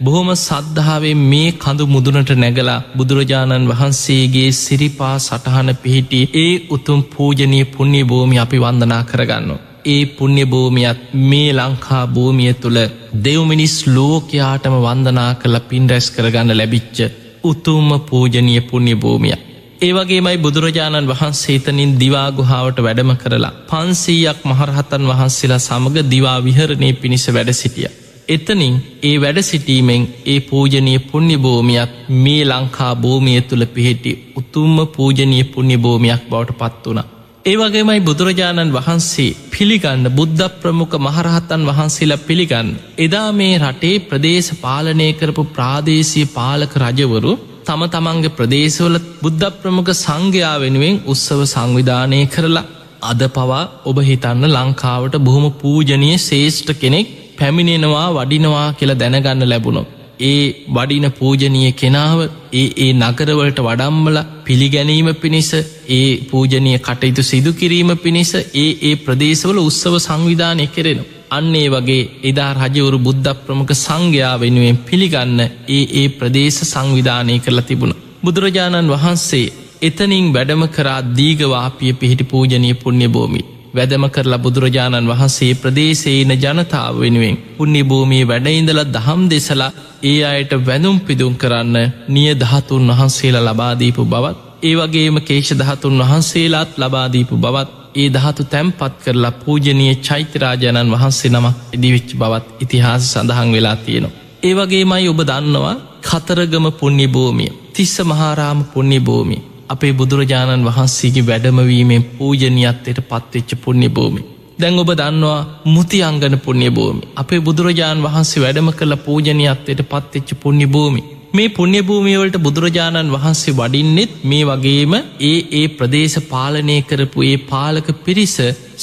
බොහොම 0.00 0.28
සද්ධාවේ 0.36 1.14
මේ 1.22 1.48
කඳු 1.54 1.84
මුදුනට 1.86 2.30
නැගලා 2.34 2.78
බුදුරජාණන් 2.96 3.68
වහන්සේගේ 3.70 4.48
සිරිපා 4.54 5.16
සටහන 5.18 5.70
පිහිටි 5.76 6.20
ඒ 6.36 6.54
උතුම් 6.70 7.02
පූජනී 7.06 7.64
පුුණ්‍ය 7.66 8.00
භූමි 8.04 8.38
අපි 8.38 8.58
වන්දනා 8.58 9.02
කරගන්න. 9.04 9.50
ඒ 9.86 10.02
පුුණ්‍ය 10.08 10.44
භූමියත් 10.46 11.00
මේ 11.22 11.50
ලංකා 11.52 12.04
භූමිය 12.08 12.52
තුළ 12.56 12.80
දෙව්මිනිස් 13.24 13.76
ලෝකයාටම 13.88 14.76
වන්දනා 14.80 15.30
කළ 15.36 15.56
පින් 15.68 15.90
රැස් 15.90 16.08
කරගන්න 16.10 16.52
ලැබිච්ච 16.54 16.98
උතුම්ම 17.44 17.88
පූජනය 18.02 18.60
පුුණ්‍ය 18.62 18.94
භූමියක්. 18.96 19.51
ඒවගේමයි 19.82 20.38
බුදුරජාණන් 20.38 21.08
වහන්සේතනින් 21.08 21.92
දිවාගුහාාවට 21.96 22.78
වැඩම 22.80 23.10
කරලා 23.16 23.50
පන්සීයක් 23.70 24.44
මහරහතන් 24.44 25.08
වහන්සේලා 25.08 25.58
සමඟ 25.60 26.10
දිවා 26.10 26.36
විහරණය 26.40 26.90
පිණිස 26.94 27.24
වැඩ 27.28 27.50
සිටිය. 27.52 27.88
එතනින් 28.28 28.76
ඒ 29.02 29.14
වැඩ 29.18 29.40
සිටීමෙන් 29.42 30.04
ඒ 30.26 30.38
පූජනය 30.42 30.94
පුුණ්‍ය 31.06 31.36
භූමියත් 31.38 31.92
මේ 32.18 32.44
ලංකා 32.44 32.92
භූමිය 32.96 33.40
තුළ 33.42 33.66
පිහිටි 33.68 34.12
උතුම්ම 34.36 34.76
පූජනය 34.88 35.42
පුුණ්‍ය 35.46 35.76
භූමියක් 35.78 36.24
බවට 36.30 36.58
පත් 36.58 36.84
වුණ. 36.86 37.04
ඒවගේමයි 37.44 38.00
බුදුරජාණන් 38.02 38.74
වහන්සේ 38.74 39.30
පිළිගන්න 39.50 40.10
බුද්ධ 40.12 40.48
ප්‍රමුඛ 40.58 40.98
මහරහතන් 41.00 41.62
වහන්සේලා 41.66 42.24
පිළිගන්න. 42.24 42.68
එදා 42.98 43.28
මේ 43.34 43.54
රටේ 43.60 43.96
ප්‍රදේශ 44.02 44.50
පාලනය 44.60 45.08
කරපු 45.14 45.50
ප්‍රාදේශී 45.52 46.30
පාලක 46.32 46.74
රජවරු 46.82 47.34
තම 47.62 47.82
තමන්ගේ 47.86 48.30
ප්‍රදේශවල 48.30 48.96
බුද්ධ 49.22 49.48
ප්‍රමුඛ 49.56 49.92
සංඝයා 49.96 50.54
වෙනුවෙන් 50.58 50.96
උත්සව 51.06 51.40
සංවිධානය 51.46 52.20
කරලා 52.26 52.64
අද 53.02 53.22
පවා 53.30 53.62
ඔබ 53.84 53.98
හිතන්න 54.00 54.46
ලංකාවට 54.50 55.16
බොහොම 55.20 55.46
පූජනය 55.54 56.10
ශේෂ්ඨ 56.18 56.72
කෙනෙක් 56.74 57.08
පැමිණෙනවා 57.38 58.06
වඩිනවා 58.10 58.68
කියලා 58.72 58.98
දැනගන්න 58.98 59.48
ලැබුණො. 59.48 59.82
ඒ 60.22 60.42
වඩින 60.68 61.06
පූජනය 61.12 61.62
කෙනාව 61.72 62.18
ඒ 62.52 62.66
ඒ 62.78 62.90
නගරවලට 63.00 63.58
වඩම්මල 63.60 64.18
පිළිගැනීම 64.44 65.08
පිණිස 65.16 65.50
ඒ 65.90 66.04
පූජනය 66.26 66.74
කටයුතු 66.80 67.22
සිදු 67.22 67.52
කිරීම 67.54 67.90
පිණිස 67.98 68.32
ඒ 68.34 68.68
ඒ 68.82 68.94
ප්‍රදේශවල 68.98 69.58
උත්සව 69.60 69.96
සංවිධානය 70.00 70.66
කෙරෙනවා. 70.68 71.10
අන්නේ 71.32 71.68
වගේ 71.68 72.02
එදා 72.24 72.50
රජවරු 72.56 72.98
බුද්ධ 72.98 73.30
ප්‍රමුඛ 73.40 73.74
සංඝයා 73.76 74.34
වෙනුවෙන් 74.36 74.82
පිළිගන්න 74.82 75.40
ඒ 75.70 75.82
ඒ 75.94 76.06
ප්‍රදේශ 76.10 76.60
සංවිධානය 76.64 77.36
කරලා 77.38 77.64
තිබුණ. 77.64 77.98
බුදුරජාණන් 78.22 78.92
වහන්සේ 78.92 79.46
එතනින් 79.82 80.26
වැඩම 80.30 80.62
කරා 80.68 81.00
දීගවාපිය 81.12 81.92
පිහිටි 81.94 82.24
පූජනය 82.26 82.70
පුුණ්‍ය 82.76 83.08
භූමි. 83.08 83.42
වැදම 83.74 84.04
කරලා 84.08 84.38
බුදුරජාණන් 84.38 85.10
වහන්සේ 85.10 85.52
ප්‍රදේශේන 85.56 86.32
ජනතාව 86.36 86.94
වෙනුවෙන් 86.98 87.36
පුුණ්‍ය 87.56 87.82
භූමී 87.84 88.24
වැඩඉඳල 88.24 88.80
දහම් 88.88 89.22
දෙසලා 89.30 89.72
ඒ 90.04 90.18
අයට 90.26 90.52
වැදුම් 90.62 90.96
පිදුම් 91.02 91.34
කරන්න 91.36 91.76
නිය 92.08 92.30
දහතුන් 92.36 92.90
වහන්සේලා 92.90 93.46
ලබාදීපු 93.48 94.04
බවත් 94.06 94.38
ඒ 94.62 94.74
වගේම 94.76 95.16
කේෂ 95.22 95.52
දහතුන් 95.54 96.02
වහන්සේලාත් 96.02 96.70
ලබාදීපු 96.78 97.36
බවත් 97.36 97.81
ඒ 97.94 98.08
දහතු 98.08 98.44
තැම්පත් 98.46 98.92
කරලා 99.04 99.32
පූජනය 99.38 99.86
චෛත්‍යරාජාණන් 100.00 100.92
වහන්සේ 100.92 101.30
නමක් 101.30 101.56
ඉදිවිච්ච 101.72 102.10
බවත් 102.14 102.46
ඉතිහාස 102.60 103.04
සඳහන් 103.12 103.48
වෙලා 103.52 103.76
තියෙනවා. 103.78 104.18
ඒ 104.42 104.54
වගේමයි 104.54 105.08
ඔබ 105.08 105.20
දන්නවා 105.22 105.76
කතරගම 106.02 106.66
පුුණ්‍ය 106.72 107.06
භූමිය 107.08 107.50
තිස්ස 107.72 107.96
මහාරාම 108.02 108.60
පුුණ්‍ය 108.66 108.98
භූමි 109.00 109.38
අපේ 109.68 109.92
බුදුරජාණන් 109.92 110.64
වහන්සේගේ 110.64 111.26
වැඩමවීමෙන් 111.26 112.04
පූජනයත්තයට 112.12 113.00
පත්වෙච්ච 113.02 113.50
පුුණ්‍ය 113.56 113.88
භූමි. 113.90 114.22
දැන් 114.58 114.78
ඔබ 114.78 114.90
දන්නවා 114.92 115.40
මුති 115.66 115.98
අංගන 116.02 116.36
පුුණ්‍ය 116.38 116.70
භූමි 116.70 117.08
අපේ 117.16 117.40
බුදුරජාණන් 117.40 118.04
වහන්සේ 118.04 118.42
වැඩම 118.42 118.68
කළ 118.72 118.96
පූජනයත්තයට 118.98 119.82
පත්වෙච්ච 119.84 120.28
පුුණ්‍ය 120.36 120.66
භූමි 120.68 121.02
මේ 121.34 121.48
පුුණ්‍යභූමියවලට 121.48 122.34
බුදුරජාණන් 122.38 123.12
වහන්සේ 123.12 123.52
වඩින්නෙත් 123.54 124.10
මේ 124.22 124.40
වගේම 124.44 124.94
ඒ 125.22 125.36
ඒ 125.52 125.62
ප්‍රදේශ 125.76 126.16
පාලනය 126.26 126.76
කරපු 126.82 127.24
ඒ 127.24 127.38
පාලක 127.46 127.88
පිරිස 128.04 128.34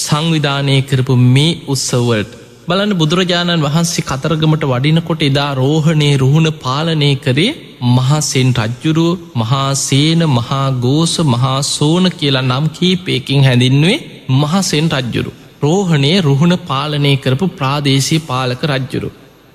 සංවිධානය 0.03 0.77
කරපු 0.81 1.17
මේ 1.27 1.51
උත්සවවලට. 1.67 2.31
බලන්න 2.67 2.95
බුදුරජාණන් 2.97 3.65
වහන්සේ 3.65 4.07
කතරගමට 4.07 4.65
වඩිනකොට 4.65 5.21
එදා 5.21 5.51
රෝහණේ 5.53 6.11
රුහුණ 6.15 6.51
පාලනය 6.57 7.11
කරේ 7.17 7.53
මහසෙන් 7.89 8.49
රජ්ජුරුව 8.57 9.21
මහාසේන 9.35 10.23
මහාගෝස 10.31 11.15
මහා 11.27 11.55
සෝන 11.67 12.11
කියලා 12.13 12.45
නම් 12.45 12.67
කීපයකින් 12.71 13.47
හැඳින්වේ 13.47 13.97
මහසෙන් 14.33 14.89
රජ්ජුරු. 14.95 15.37
රෝහණය 15.61 16.13
රුහුණ 16.21 16.61
පාලනය 16.67 17.15
කරපු 17.17 17.55
ප්‍රාදේශී 17.55 18.25
පාලක 18.27 18.63
රජ්ජුරු. 18.71 19.09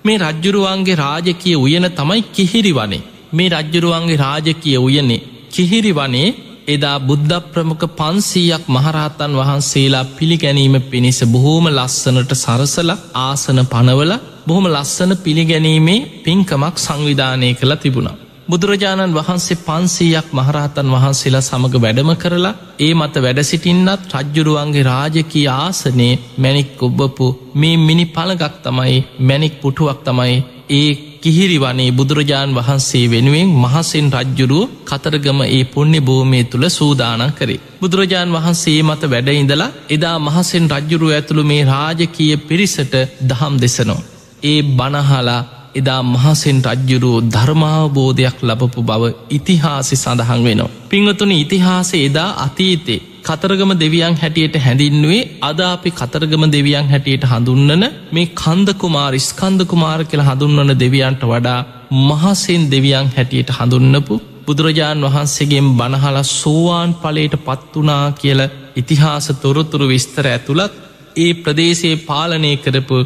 මේ 0.05 0.17
රජ්ජුරුවන්ගේ 0.21 0.97
රාජකිය 0.97 1.55
උයන 1.57 1.87
තමයි 1.93 2.23
කිහිරි 2.31 2.73
වනේ 2.73 3.05
මේ 3.33 3.47
රජ්ජුරුවන්ගේ 3.51 4.19
රාජකිය 4.19 4.75
උයනේ 4.79 5.23
කිහිරි 5.51 5.93
වනේ 5.93 6.29
එදා 6.69 6.99
බුද්ධ 7.01 7.37
ප්‍රමුඛ 7.47 7.87
පන්සීයක් 7.93 8.65
මහරහතන් 8.69 9.33
වහන්සේලා 9.35 10.05
පිළිගැනීම 10.13 10.77
පිණිස 10.85 11.21
බොහෝම 11.27 11.67
ලස්සනට 11.71 12.33
සරසල 12.35 12.91
ආසන 13.21 13.61
පනවල 13.67 14.13
බොහොම 14.47 14.67
ලස්සන 14.69 15.13
පිළිගැනීමේ 15.19 16.05
පින්කමක් 16.25 16.77
සංවිධානය 16.79 17.51
කළ 17.55 17.75
තිබුණා. 17.77 18.17
බුදුරජාණන් 18.49 19.15
වහන්සේ 19.15 19.61
පන්සීයක් 19.61 20.29
මහරහතන් 20.33 20.89
වහන්සේලා 20.89 21.43
සමඟ 21.43 21.77
වැඩම 21.79 22.11
කරලා 22.17 22.55
ඒ 22.79 22.93
මත 22.95 23.15
වැඩසිටින්නත් 23.19 24.13
රජ්ජුරුවන්ගේ 24.15 24.85
රාජකී 24.85 25.47
ආසනේ 25.55 26.13
මැනික් 26.39 26.83
ඔබ්බපු 26.83 27.29
මේ 27.55 27.77
මිනි 27.79 28.05
පළගක් 28.09 28.55
තමයි 28.65 28.99
මැනික් 29.21 29.55
පුටුවක් 29.61 30.01
තමයි 30.05 30.37
ඒ 30.73 30.91
කිහිරි 31.23 31.59
වනේ 31.59 31.91
බුදුරජාණන් 31.93 32.57
වහන්සේ 32.59 33.05
වෙනුවෙන් 33.07 33.49
මහසෙන් 33.57 34.07
රජ්ජුරුව 34.15 34.71
කතරගම 34.85 35.41
ඒ 35.49 35.65
පුුණ්‍ය 35.67 36.01
භූමය 36.03 36.41
තුළ 36.45 36.67
සූදානන් 36.71 37.25
කරේ. 37.33 37.63
බුදුරජාණන් 37.81 38.37
වහන්සේ 38.37 38.79
මත 38.83 39.03
වැඩඉඳලා 39.07 39.75
එදා 39.91 40.17
මහසෙන් 40.21 40.67
රජ්ජුරුව 40.71 41.11
ඇතුළු 41.13 41.45
මේ 41.45 41.63
රාජකීය 41.67 42.43
පිරිසට 42.43 42.95
දහම් 43.23 43.55
දෙසනෝ. 43.59 44.01
ඒ 44.43 44.61
බණහලා 44.71 45.41
එදා 45.75 46.03
මහසෙන් 46.05 46.59
රජ්ජුරුවෝ 46.67 47.25
ධර්මාවබෝධයක් 47.29 48.37
ලබපු 48.43 48.81
බව 48.83 49.03
ඉතිහාසි 49.31 49.97
සඳහන් 49.97 50.41
වෙනවා. 50.43 50.71
පිංවතුනි 50.89 51.37
ඉතිහාස 51.41 51.91
එදා 52.01 52.31
අතීතේ 52.41 53.01
කතරගම 53.23 53.71
දෙවියන් 53.77 54.17
හැටියට 54.17 54.57
හැඳින්නුවේ 54.59 55.23
අද 55.43 55.61
අපි 55.65 55.91
කතරගම 55.93 56.45
දෙවියන් 56.49 56.87
හැටියට 56.87 57.25
හඳුන්නන 57.25 57.85
මේ 58.11 58.27
කන්දකුමාර 58.35 59.15
ස්කන්දකුමාර 59.21 60.01
කියලා 60.05 60.29
හඳුන්වන 60.29 60.73
දෙවියන්ට 60.77 61.23
වඩා 61.25 61.61
මහසෙන් 62.01 62.63
දෙවියන් 62.69 63.09
හැටියට 63.09 63.51
හඳුන්නපු 63.51 64.15
බුදුරජාණන් 64.47 65.07
වහන්සේගෙන් 65.07 65.69
බණහල 65.73 66.19
සෝවාන් 66.31 66.91
පලට 66.97 67.43
පත්වනා 67.43 68.05
කියල 68.15 68.41
ඉතිහාස 68.77 69.27
තොරතුරු 69.39 69.87
විස්තර 69.89 70.27
ඇතුළත් 70.29 70.75
ඒ 71.17 71.33
ප්‍රදේශයේ 71.37 72.03
පාලනය 72.03 72.53
කරපු 72.59 72.99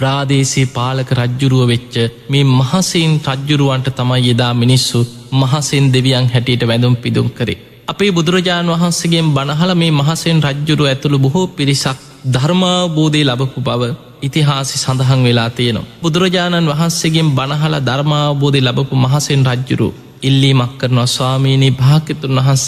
ප්‍රාදේශී 0.00 0.66
පාලක 0.68 1.10
රජ්ජුරුව 1.12 1.62
වෙච්ච 1.66 1.94
මේ 2.28 2.44
මහසීන් 2.50 3.14
රජ්ජුරුවන්ට 3.28 3.88
තමයි 3.94 4.20
යෙදා 4.22 4.52
මිනිස්සු 4.56 5.00
මහසෙන් 5.32 5.86
දෙවියන් 5.88 6.26
හැටියට 6.26 6.62
වැඳුම් 6.64 6.94
පිදුම් 6.96 7.28
කරේ. 7.30 7.58
අපේ 7.88 8.10
බුදුරජාණන් 8.10 8.72
වහන්සේගෙන් 8.72 9.28
බණහල 9.30 9.72
මේ 9.76 9.90
මහසෙන් 9.92 10.38
රජ්ජුරු 10.42 10.84
ඇතුළු 10.86 11.18
බොහෝ 11.18 11.46
පිරිසක් 11.48 11.98
ධර්මාබෝධය 12.26 13.22
ලබපු 13.24 13.60
බව 13.60 13.82
ඉතිහාසි 14.22 14.76
සඳහන් 14.78 15.20
වෙලා 15.22 15.50
තියෙනවා. 15.50 15.90
බුදුරජාණන් 16.00 16.70
වහන්සේගෙන් 16.70 17.28
බණහල 17.32 17.76
ධර්මාබෝධය 17.82 18.60
ලබපු 18.60 18.94
මහසෙන් 18.98 19.42
රජ්ජුරු 19.46 19.88
ඉල්ලීමක් 20.22 20.72
කරනවා 20.78 21.08
ස්වාමීණී 21.08 21.74
භාකතුන් 21.74 22.36
වහන්ස 22.38 22.66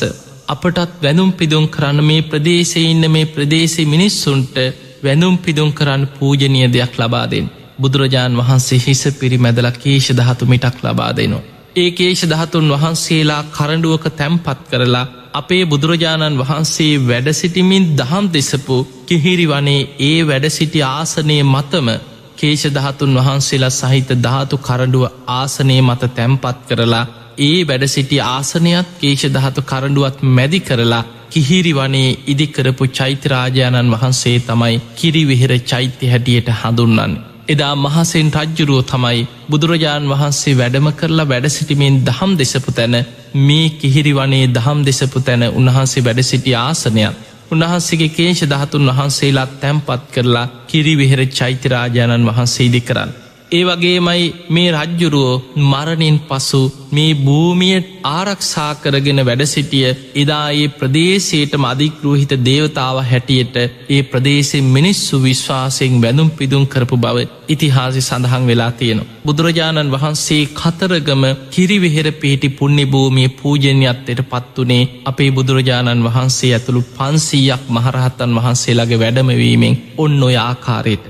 අපටත් 0.48 0.94
වැඳුම් 1.00 1.30
පිදුම් 1.34 1.64
කරන්න 1.68 1.98
මේ 2.02 2.22
ප්‍රදේශය 2.24 2.80
ඉන්න 2.84 3.04
මේ 3.08 3.26
ප්‍රදේශි 3.26 3.82
මිනිස්සුන්ට 3.86 4.56
වැඳුම් 5.02 5.34
පිදුම් 5.38 5.70
කරන්න 5.72 6.02
පූජනය 6.10 6.60
දෙයක් 6.68 6.94
ලබා 6.96 7.26
දෙෙන්. 7.26 7.46
බුදුරජාණන් 7.78 8.38
වහන්සේ 8.38 8.80
හිස 8.80 9.02
පිරි 9.14 9.38
මැදල 9.38 9.68
කේෂ 9.74 10.08
දහතු 10.12 10.44
මිටක් 10.46 10.76
ලබා 10.82 11.10
දෙනවා. 11.12 11.42
ඒ 11.76 11.90
කේෂ 11.92 12.22
දහතුන් 12.26 12.66
වහන්සේලා 12.70 13.42
කරඩුවක 13.50 14.04
තැම්පත් 14.12 14.58
කරලා 14.70 15.06
අපේ 15.32 15.64
බුදුරජාණන් 15.64 16.38
වහන්සේ 16.38 16.94
වැඩසිටිමින් 17.02 17.84
දහම් 17.96 18.26
දෙසපු 18.30 18.76
කිහිරි 19.06 19.46
වනේ 19.48 19.88
ඒ 20.00 20.18
වැඩසිටි 20.22 20.80
ආසනය 20.88 21.36
මතම 21.44 21.88
කේෂ 22.36 22.64
දහතුන් 22.68 23.16
වහන්සේලා 23.16 23.72
සහිත 23.72 24.10
ධාතු 24.18 24.56
කරඩුව 24.58 25.04
ආසනය 25.30 25.76
මත 25.80 26.02
තැම්පත් 26.10 26.58
කරලා 26.68 27.06
ඒ 27.40 27.58
වැඩසිටි 27.62 28.18
ආසනයත් 28.26 28.88
කේෂ 29.00 29.24
දහතු 29.30 29.60
කරඩුවත් 29.62 30.18
මැදි 30.30 30.60
කරලා 30.60 31.04
කිහිරි 31.32 31.72
වනේ 31.72 32.08
ඉදිකරපු 32.26 32.86
චෛත්‍යරාජාණන් 32.90 33.92
වහන්සේ 33.92 34.38
තමයි 34.42 34.80
කිරිවිහෙර 34.96 35.52
චෛත්‍ය 35.64 36.06
හැටියට 36.06 36.48
හඳුන්නන්නේ. 36.54 37.22
එදා 37.48 37.74
මහසෙන් 37.76 38.28
රජ්ජුරුව 38.34 38.80
තමයි 38.84 39.26
බුදුරජාණන් 39.50 40.10
වහන්සේ 40.10 40.54
වැඩම 40.54 40.88
කරලා 40.92 41.26
වැඩසිටිමෙන් 41.26 41.96
දහම් 42.04 42.32
දෙසපු 42.38 42.72
තැන 42.72 42.96
මේ 43.40 43.66
කිහිරි 43.72 44.12
වනේ 44.14 44.46
දහම් 44.50 44.80
දෙසපු 44.84 45.20
තැන 45.20 45.42
උන්වහන්සේ 45.50 46.04
වැඩසිටි 46.04 46.54
ආසනයක් 46.58 47.16
උන්වහන්සේගේ 47.50 48.10
කේෂ 48.10 48.42
දහතුන් 48.44 48.86
වහන්සේලාත් 48.90 49.52
තැම්පත් 49.60 50.04
කරලා 50.14 50.46
කිරිවිහෙර 50.68 51.22
චෛත්‍යරාජාණන් 51.30 52.28
වහන්සේ 52.28 52.66
ඉදි 52.66 52.80
කරන්න. 52.80 53.10
ඒ 53.52 53.62
වගේමයි 53.64 54.22
මේ 54.48 54.68
රජ්ජුරුවෝ 54.74 55.42
මරණින් 55.62 56.18
පසු 56.28 56.60
මේ 56.90 57.10
භූමිය 57.16 57.76
ආරක්ෂා 58.10 58.70
කරගෙන 58.76 59.20
වැඩසිටිය 59.20 59.90
එදායේ 60.16 60.70
ප්‍රදේශයට 60.76 61.54
මධිකරූහිත 61.56 62.32
දේවතාව 62.40 62.98
හැටියට 63.04 63.56
ඒ 63.90 64.00
ප්‍රදේශෙන් 64.04 64.72
මිනිස්සු 64.72 65.22
විශ්වාසයෙන් 65.22 66.00
වැඳුම් 66.02 66.30
පිදුම් 66.32 66.64
කරපු 66.66 66.96
බව 66.96 67.26
ඉතිහාසි 67.48 68.02
සඳහන් 68.02 68.44
වෙලා 68.46 68.72
තියෙනවා. 68.72 69.08
බුදුරජාණන් 69.24 69.92
වහන්සේ 69.92 70.42
කතරගම 70.54 71.24
කිරිවිහෙර 71.50 72.08
පිහිටි 72.14 72.54
පුුණ්‍ය 72.56 72.84
භූමිය 72.86 73.30
පූජනයත්තයට 73.36 74.22
පත්වනේ 74.26 74.84
අපේ 75.04 75.30
බුදුරජාණන් 75.30 76.04
වහන්සේ 76.04 76.52
ඇතුළු 76.52 76.88
පන්සීයක් 76.92 77.64
මහරහත්තන් 77.70 78.38
වහන්සේලාගේ 78.38 79.00
වැඩමවීමෙන් 79.00 79.80
ඔන්න 79.98 80.22
ඔය 80.22 80.36
ආකාරයට. 80.42 81.04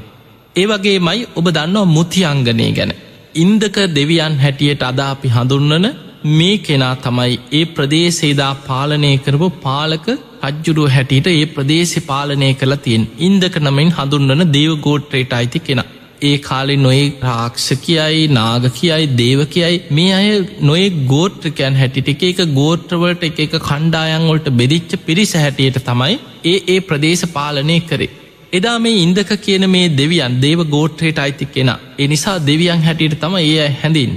ඒ 0.56 0.64
වගේ 0.66 0.98
මයි 0.98 1.20
ඔබ 1.36 1.46
දන්නවා 1.48 1.90
මුතියංගනය 1.90 2.66
ගැන. 2.78 2.92
ඉන්දක 3.34 3.76
දෙවියන් 3.98 4.34
හැටියට 4.38 4.82
අදාපි 4.82 5.28
හඳුන්නන 5.28 5.86
මේ 6.32 6.56
කෙනා 6.58 6.92
තමයි 7.04 7.38
ඒ 7.52 7.62
ප්‍රදේශේදා 7.76 8.50
පාලනය 8.66 9.12
කරපු 9.18 9.48
පාලක 9.64 10.06
රජ්ජුරුව 10.42 10.92
හැටියට 10.96 11.32
ඒ 11.32 11.46
ප්‍රදේශ 11.54 11.96
පාලනය 12.10 12.50
කළ 12.54 12.76
තියෙන් 12.84 13.08
ඉන්දක 13.20 13.58
නමෙන් 13.60 13.96
හඳුන්නන 13.98 14.46
දේව 14.52 14.72
ගෝට්‍රේට 14.86 15.32
අයිති 15.32 15.64
කෙන. 15.68 15.82
ඒ 16.22 16.36
කාලෙ 16.40 16.74
නොේ 16.76 17.02
රාක්ෂ 17.24 17.68
කියයි 17.84 18.30
නාග 18.30 18.66
කියයි 18.72 19.10
දේව 19.16 19.40
කියයි 19.54 19.82
මේ 19.90 20.14
අය 20.18 20.30
නොේ 20.62 20.86
ගෝත්‍රිකයන් 21.12 21.78
හැටිට 21.80 22.12
එක 22.14 22.24
එක 22.24 22.42
ගෝත්‍රවලට 22.60 23.30
එක 23.30 23.46
එක 23.46 23.54
කණ්ඩායන්වලට 23.60 24.56
බෙදිච්ච 24.60 24.98
පිරිස 25.06 25.32
හැටියට 25.36 25.84
තමයි 25.84 26.18
ඒ 26.46 26.58
ඒ 26.74 26.82
ප්‍රදේශ 26.88 27.24
පාලනය 27.32 27.78
කරේ. 27.90 28.16
එදා 28.52 28.78
මේ 28.78 28.96
ඉන්දක 28.96 29.30
කියන 29.38 29.64
මේ 29.66 29.86
දෙවියන් 29.90 30.34
දේව 30.40 30.60
ගෝට්‍රේට 30.66 31.18
අයිති 31.18 31.46
කෙන 31.46 31.70
එනිසා 31.98 32.36
දෙවියන් 32.40 32.82
හැටියට 32.82 33.14
තම 33.18 33.34
ඒ 33.38 33.68
හැඳින්. 33.74 34.12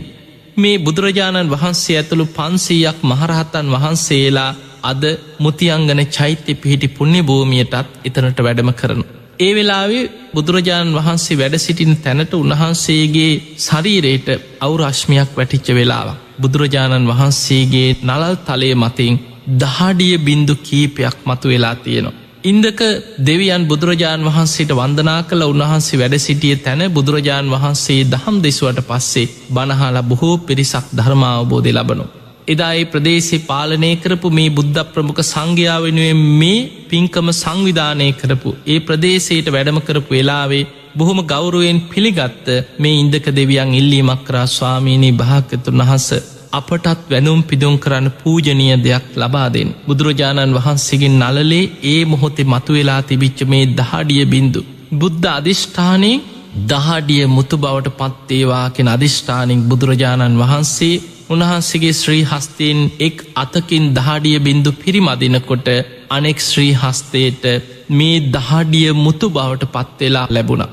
මේ 0.58 0.78
බුදුරජාණන් 0.78 1.52
වහන්සේ 1.52 1.96
ඇතුළු 1.98 2.26
පන්සීයක් 2.30 2.98
මහරහත්තන් 3.04 3.68
වහන්සේලා 3.70 4.52
අද 4.84 5.04
මුතියංගන 5.40 6.02
චෛත්‍ය 6.08 6.56
පිහිටි 6.56 6.88
පුුණ්‍ය 6.90 7.22
භූමියටත් 7.24 7.76
එතනට 8.04 8.40
වැඩම 8.40 8.72
කරනු. 8.74 9.06
ඒ 9.40 9.54
වෙලාවේ 9.54 10.04
බුදුරජාණන් 10.34 10.98
වහන්සේ 10.98 11.38
වැඩ 11.38 11.56
සිටින 11.58 11.96
තැනට 11.98 12.34
උන්වහන්සේගේ 12.34 13.32
ශරීරයට 13.60 14.28
අවුරශ්මියක් 14.60 15.32
වැටිච්ච 15.38 15.70
වෙලාව. 15.72 16.10
බුදුරජාණන් 16.42 17.10
වහන්සේගේ 17.12 17.90
නලල් 18.04 18.36
තලය 18.46 18.72
මතින් 18.76 19.16
දහඩිය 19.56 20.16
බින්දු 20.20 20.56
කීපයක් 20.58 21.18
මතු 21.26 21.48
වෙලා 21.48 21.76
තියෙනවා. 21.78 22.25
ඉන්දක 22.46 22.82
දෙවියන් 23.20 23.64
බුදුරජාණන් 23.66 24.28
වහන්සේට 24.28 24.72
වන්දනා 24.72 25.22
කළ 25.24 25.44
උන්වහන්සේ 25.46 25.98
වැඩ 25.98 26.16
සිටිය 26.20 26.58
තැන 26.58 26.82
බුදුරජාණන් 26.90 27.54
වහන්සේ 27.54 28.04
දහම් 28.06 28.38
දෙසුවට 28.40 28.82
පස්සේ 28.84 29.32
බණහාලා 29.50 30.04
බොහෝ 30.04 30.36
පිරිසක් 30.40 30.86
ධර්මාවබෝධය 30.92 31.72
ලබනු. 31.72 32.06
එදා 32.48 32.72
ඒ 32.74 32.86
ප්‍රදේශේ 32.86 33.42
පාලනය 33.44 33.90
කරපු 33.98 34.30
මේ 34.30 34.50
බුද්ධ 34.52 34.82
ප්‍රමුඛ 34.90 35.24
සංඝයා 35.24 35.80
වෙනුවෙන් 35.80 36.22
මේ 36.36 36.60
පින්කම 36.90 37.30
සංවිධානය 37.34 38.10
කරපු 38.14 38.52
ඒ 38.66 38.80
ප්‍රදේශයට 38.82 39.50
වැඩම 39.50 39.80
කරපු 39.82 40.12
වෙලාවේ 40.12 40.64
බොහොම 40.96 41.22
ගෞරුවෙන් 41.26 41.82
පිළිගත්ත 41.88 42.48
මේ 42.78 43.00
ඉන්දක 43.00 43.28
දෙවියන් 43.34 43.74
ඉල්ලීමක් 43.74 44.24
කරා 44.24 44.48
ස්වාමීණී 44.50 45.14
භාකතුන් 45.14 45.82
වහස 45.82 46.10
අපටත් 46.56 47.02
වැනුම් 47.06 47.40
පිදුම් 47.44 47.76
කරන්න 47.78 48.08
පූජනීය 48.14 48.78
දෙයක් 48.80 49.06
ලබාදෙන්. 49.16 49.70
බුදුරජාණන් 49.88 50.56
වහන්සේගෙන් 50.56 51.18
නලලේ 51.22 51.72
ඒ 51.86 52.02
මොහොතේ 52.06 52.48
මතුවෙලා 52.48 53.02
තිබිච්ච 53.04 53.40
මේ 53.46 53.66
දහඩිය 53.74 54.24
බින්දු. 54.28 54.62
බුද්ධ 54.94 55.28
අධිෂ්ඨානයෙන් 55.30 56.24
දහඩිය 56.66 57.26
මුතු 57.28 57.56
බවට 57.58 57.98
පත්තේවාකෙන 58.00 58.88
අධිෂ්ඨානින් 58.88 59.62
බුදුරජාණන් 59.64 60.40
වහන්සේ 60.40 60.96
උන්වහන්සේගේ 61.28 61.94
ශ්‍රී 61.94 62.24
හස්තයෙන් 62.24 62.80
එක් 63.00 63.18
අතකින් 63.36 63.86
දහඩිය 63.96 64.38
බින්දු 64.40 64.72
පිරිමදිනකොට 64.74 65.68
අනෙක් 66.10 66.40
ශ්‍රී 66.42 66.74
හස්තයට 66.76 67.44
මේ 67.92 68.18
දහඩිය 68.30 68.90
මුතු 68.96 69.28
බවට 69.30 69.72
පත්වෙලා 69.74 70.28
ලැබුණ. 70.30 70.64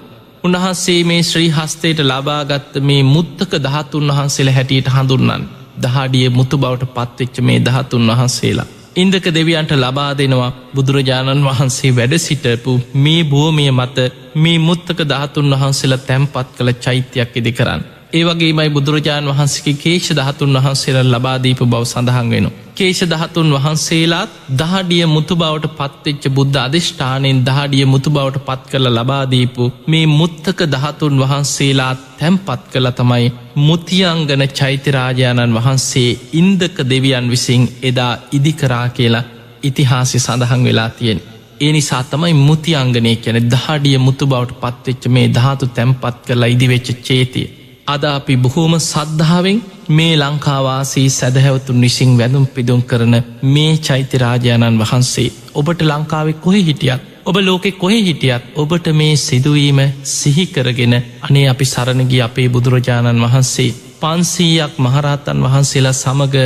උන්වහන්සේ 0.44 1.00
මේ 1.04 1.22
ශ්‍රී 1.22 1.50
හස්තයට 1.50 1.98
ලබාගත්ත 2.02 2.74
මේ 2.82 3.02
මුත්තක 3.06 3.52
දහතුන් 3.60 4.08
වහන්සේල 4.10 4.50
හැටියට 4.50 4.88
හඳුන්නන්න. 4.88 5.42
දහඩිය 5.76 6.28
මුතු 6.28 6.56
බවට 6.58 6.94
පත්වෙච්ච 6.94 7.36
මේ 7.40 7.58
දහතුන් 7.60 8.06
වහන්සේලා. 8.08 8.68
ඉන්දක 8.96 9.26
දෙවියන්ට 9.28 9.72
ලබා 9.74 10.10
දෙනවා 10.18 10.52
බුදුරජාණන් 10.74 11.44
වහන්සේ 11.44 11.92
වැඩ 11.96 12.14
සිටපු 12.18 12.72
මේ 12.96 13.22
භූමිය 13.24 13.70
මත 13.70 13.98
මේ 14.34 14.58
මුත්තක 14.58 14.98
ධාතුන් 15.08 15.50
වහන්සේලා 15.52 15.98
තැම්පත් 16.00 16.48
කළ 16.56 16.72
චෛත්‍යයක් 16.80 17.36
ඉදි 17.36 17.52
කරන්න. 17.52 17.82
ඒවගේමයි 18.12 18.70
බුදුරජාණන් 18.70 19.30
වහන්සේගේ 19.30 19.76
කේෂ 19.76 20.08
දහතුන් 20.12 20.56
වහන්සේලා 20.56 21.04
ලබාදීප 21.06 21.60
බව 21.64 21.82
සඳහන් 21.84 22.26
වෙන. 22.30 22.46
කේෂ 22.74 23.00
දහතුන් 23.04 23.48
වහන්සේලාත් 23.54 24.34
දහඩිය 24.52 25.04
මුතු 25.06 25.34
බවට 25.34 25.70
පත්වෙච්ච 25.78 26.24
බුද්ධ 26.30 26.58
අධිෂ්ඨානයෙන් 26.58 27.40
දහඩිය 27.42 27.86
මුතු 27.86 28.10
බවට 28.10 28.42
පත් 28.48 28.70
කළ 28.70 28.88
ලබාදීපු 28.90 29.68
මේ 29.86 30.06
මුත්තක 30.12 30.60
දහතුන් 30.74 31.22
වහන්සේලා 31.22 31.94
තැම්පත් 32.18 32.66
කළ 32.72 32.90
තමයි 32.92 33.32
මුතියංගන 33.60 34.44
චෛත්‍යරාජාණන් 34.52 35.56
වහන්සේ 35.58 36.10
ඉන්දක 36.34 36.76
දෙවියන් 36.86 37.26
විසින් 37.28 37.64
එදා 37.82 38.12
ඉදිකරා 38.32 38.86
කියලා 38.90 39.24
ඉතිහාසි 39.62 40.18
සඳහන් 40.18 40.64
වෙලා 40.64 40.90
තියෙන්. 40.90 41.24
ඒ 41.60 41.72
නිසා 41.72 42.04
තමයි 42.04 42.34
මුතියංගනය 42.42 43.16
කියන 43.16 43.40
දහඩිය 43.48 43.98
මුතු 44.00 44.24
බවට 44.26 44.60
පත්වෙච්ච 44.60 45.10
මේ 45.10 45.26
ධාතු 45.30 45.66
තැම්පත් 45.70 46.22
කරලා 46.26 46.48
ඉදිවෙච්ච 46.48 46.94
චේතිය. 47.02 47.48
අද 47.86 48.04
අපි 48.06 48.34
බොහෝම 48.36 48.74
සද්ධාවෙන් 48.80 49.56
මේ 49.90 50.14
ලංකාවාසී 50.16 51.08
සැදහැවතුන් 51.10 51.80
විසින් 51.80 52.12
වැදුම් 52.18 52.44
පිදුම් 52.48 52.82
කරන 52.82 53.14
මේ 53.44 53.72
චෛත්‍යරාජාණන් 53.78 54.78
වහන්සේ. 54.78 55.32
ඔබට 55.52 55.80
ලංකාවෙ 55.82 56.32
කොහෙ 56.34 56.60
හිටියත් 56.60 57.02
ඔබ 57.24 57.36
ලෝකෙ 57.38 57.70
කොහෙ 57.72 57.98
හිටියත් 57.98 58.44
ඔබට 58.56 58.86
මේ 58.92 59.16
සිදුවීම 59.18 59.80
සිහිකරගෙන 60.04 60.94
අනේ 61.20 61.46
අපි 61.48 61.64
සරණගි 61.64 62.18
අපේ 62.20 62.48
බුදුරජාණන් 62.48 63.24
වහන්සේ 63.24 63.74
පන්සීයක් 64.00 64.74
මහරහතන් 64.78 65.42
වහන්සේලා 65.42 65.92
සමඟ 65.94 66.38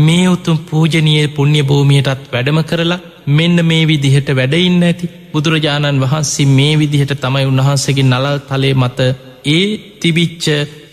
මේ 0.00 0.26
උතුම් 0.28 0.58
පූජනීය 0.60 1.28
පුුණ්‍ය 1.30 1.62
භූමියටත් 1.62 2.28
වැඩම 2.32 2.60
කරලා 2.64 3.00
මෙන්න 3.28 3.56
මේ 3.64 3.82
විදිහට 3.84 4.28
වැඩඉන්න 4.32 4.82
ඇති. 4.82 5.12
බුදුරජාණන් 5.32 6.02
වහන්සේ 6.02 6.46
මේ 6.48 6.74
විදිහට 6.76 7.12
තමයි 7.16 7.46
උන්වහන්සේගේ 7.46 8.04
නලල් 8.04 8.38
තලේ 8.42 8.76
මත 8.76 9.00
ඒ 9.48 9.66
තිබිච්ච 10.00 10.46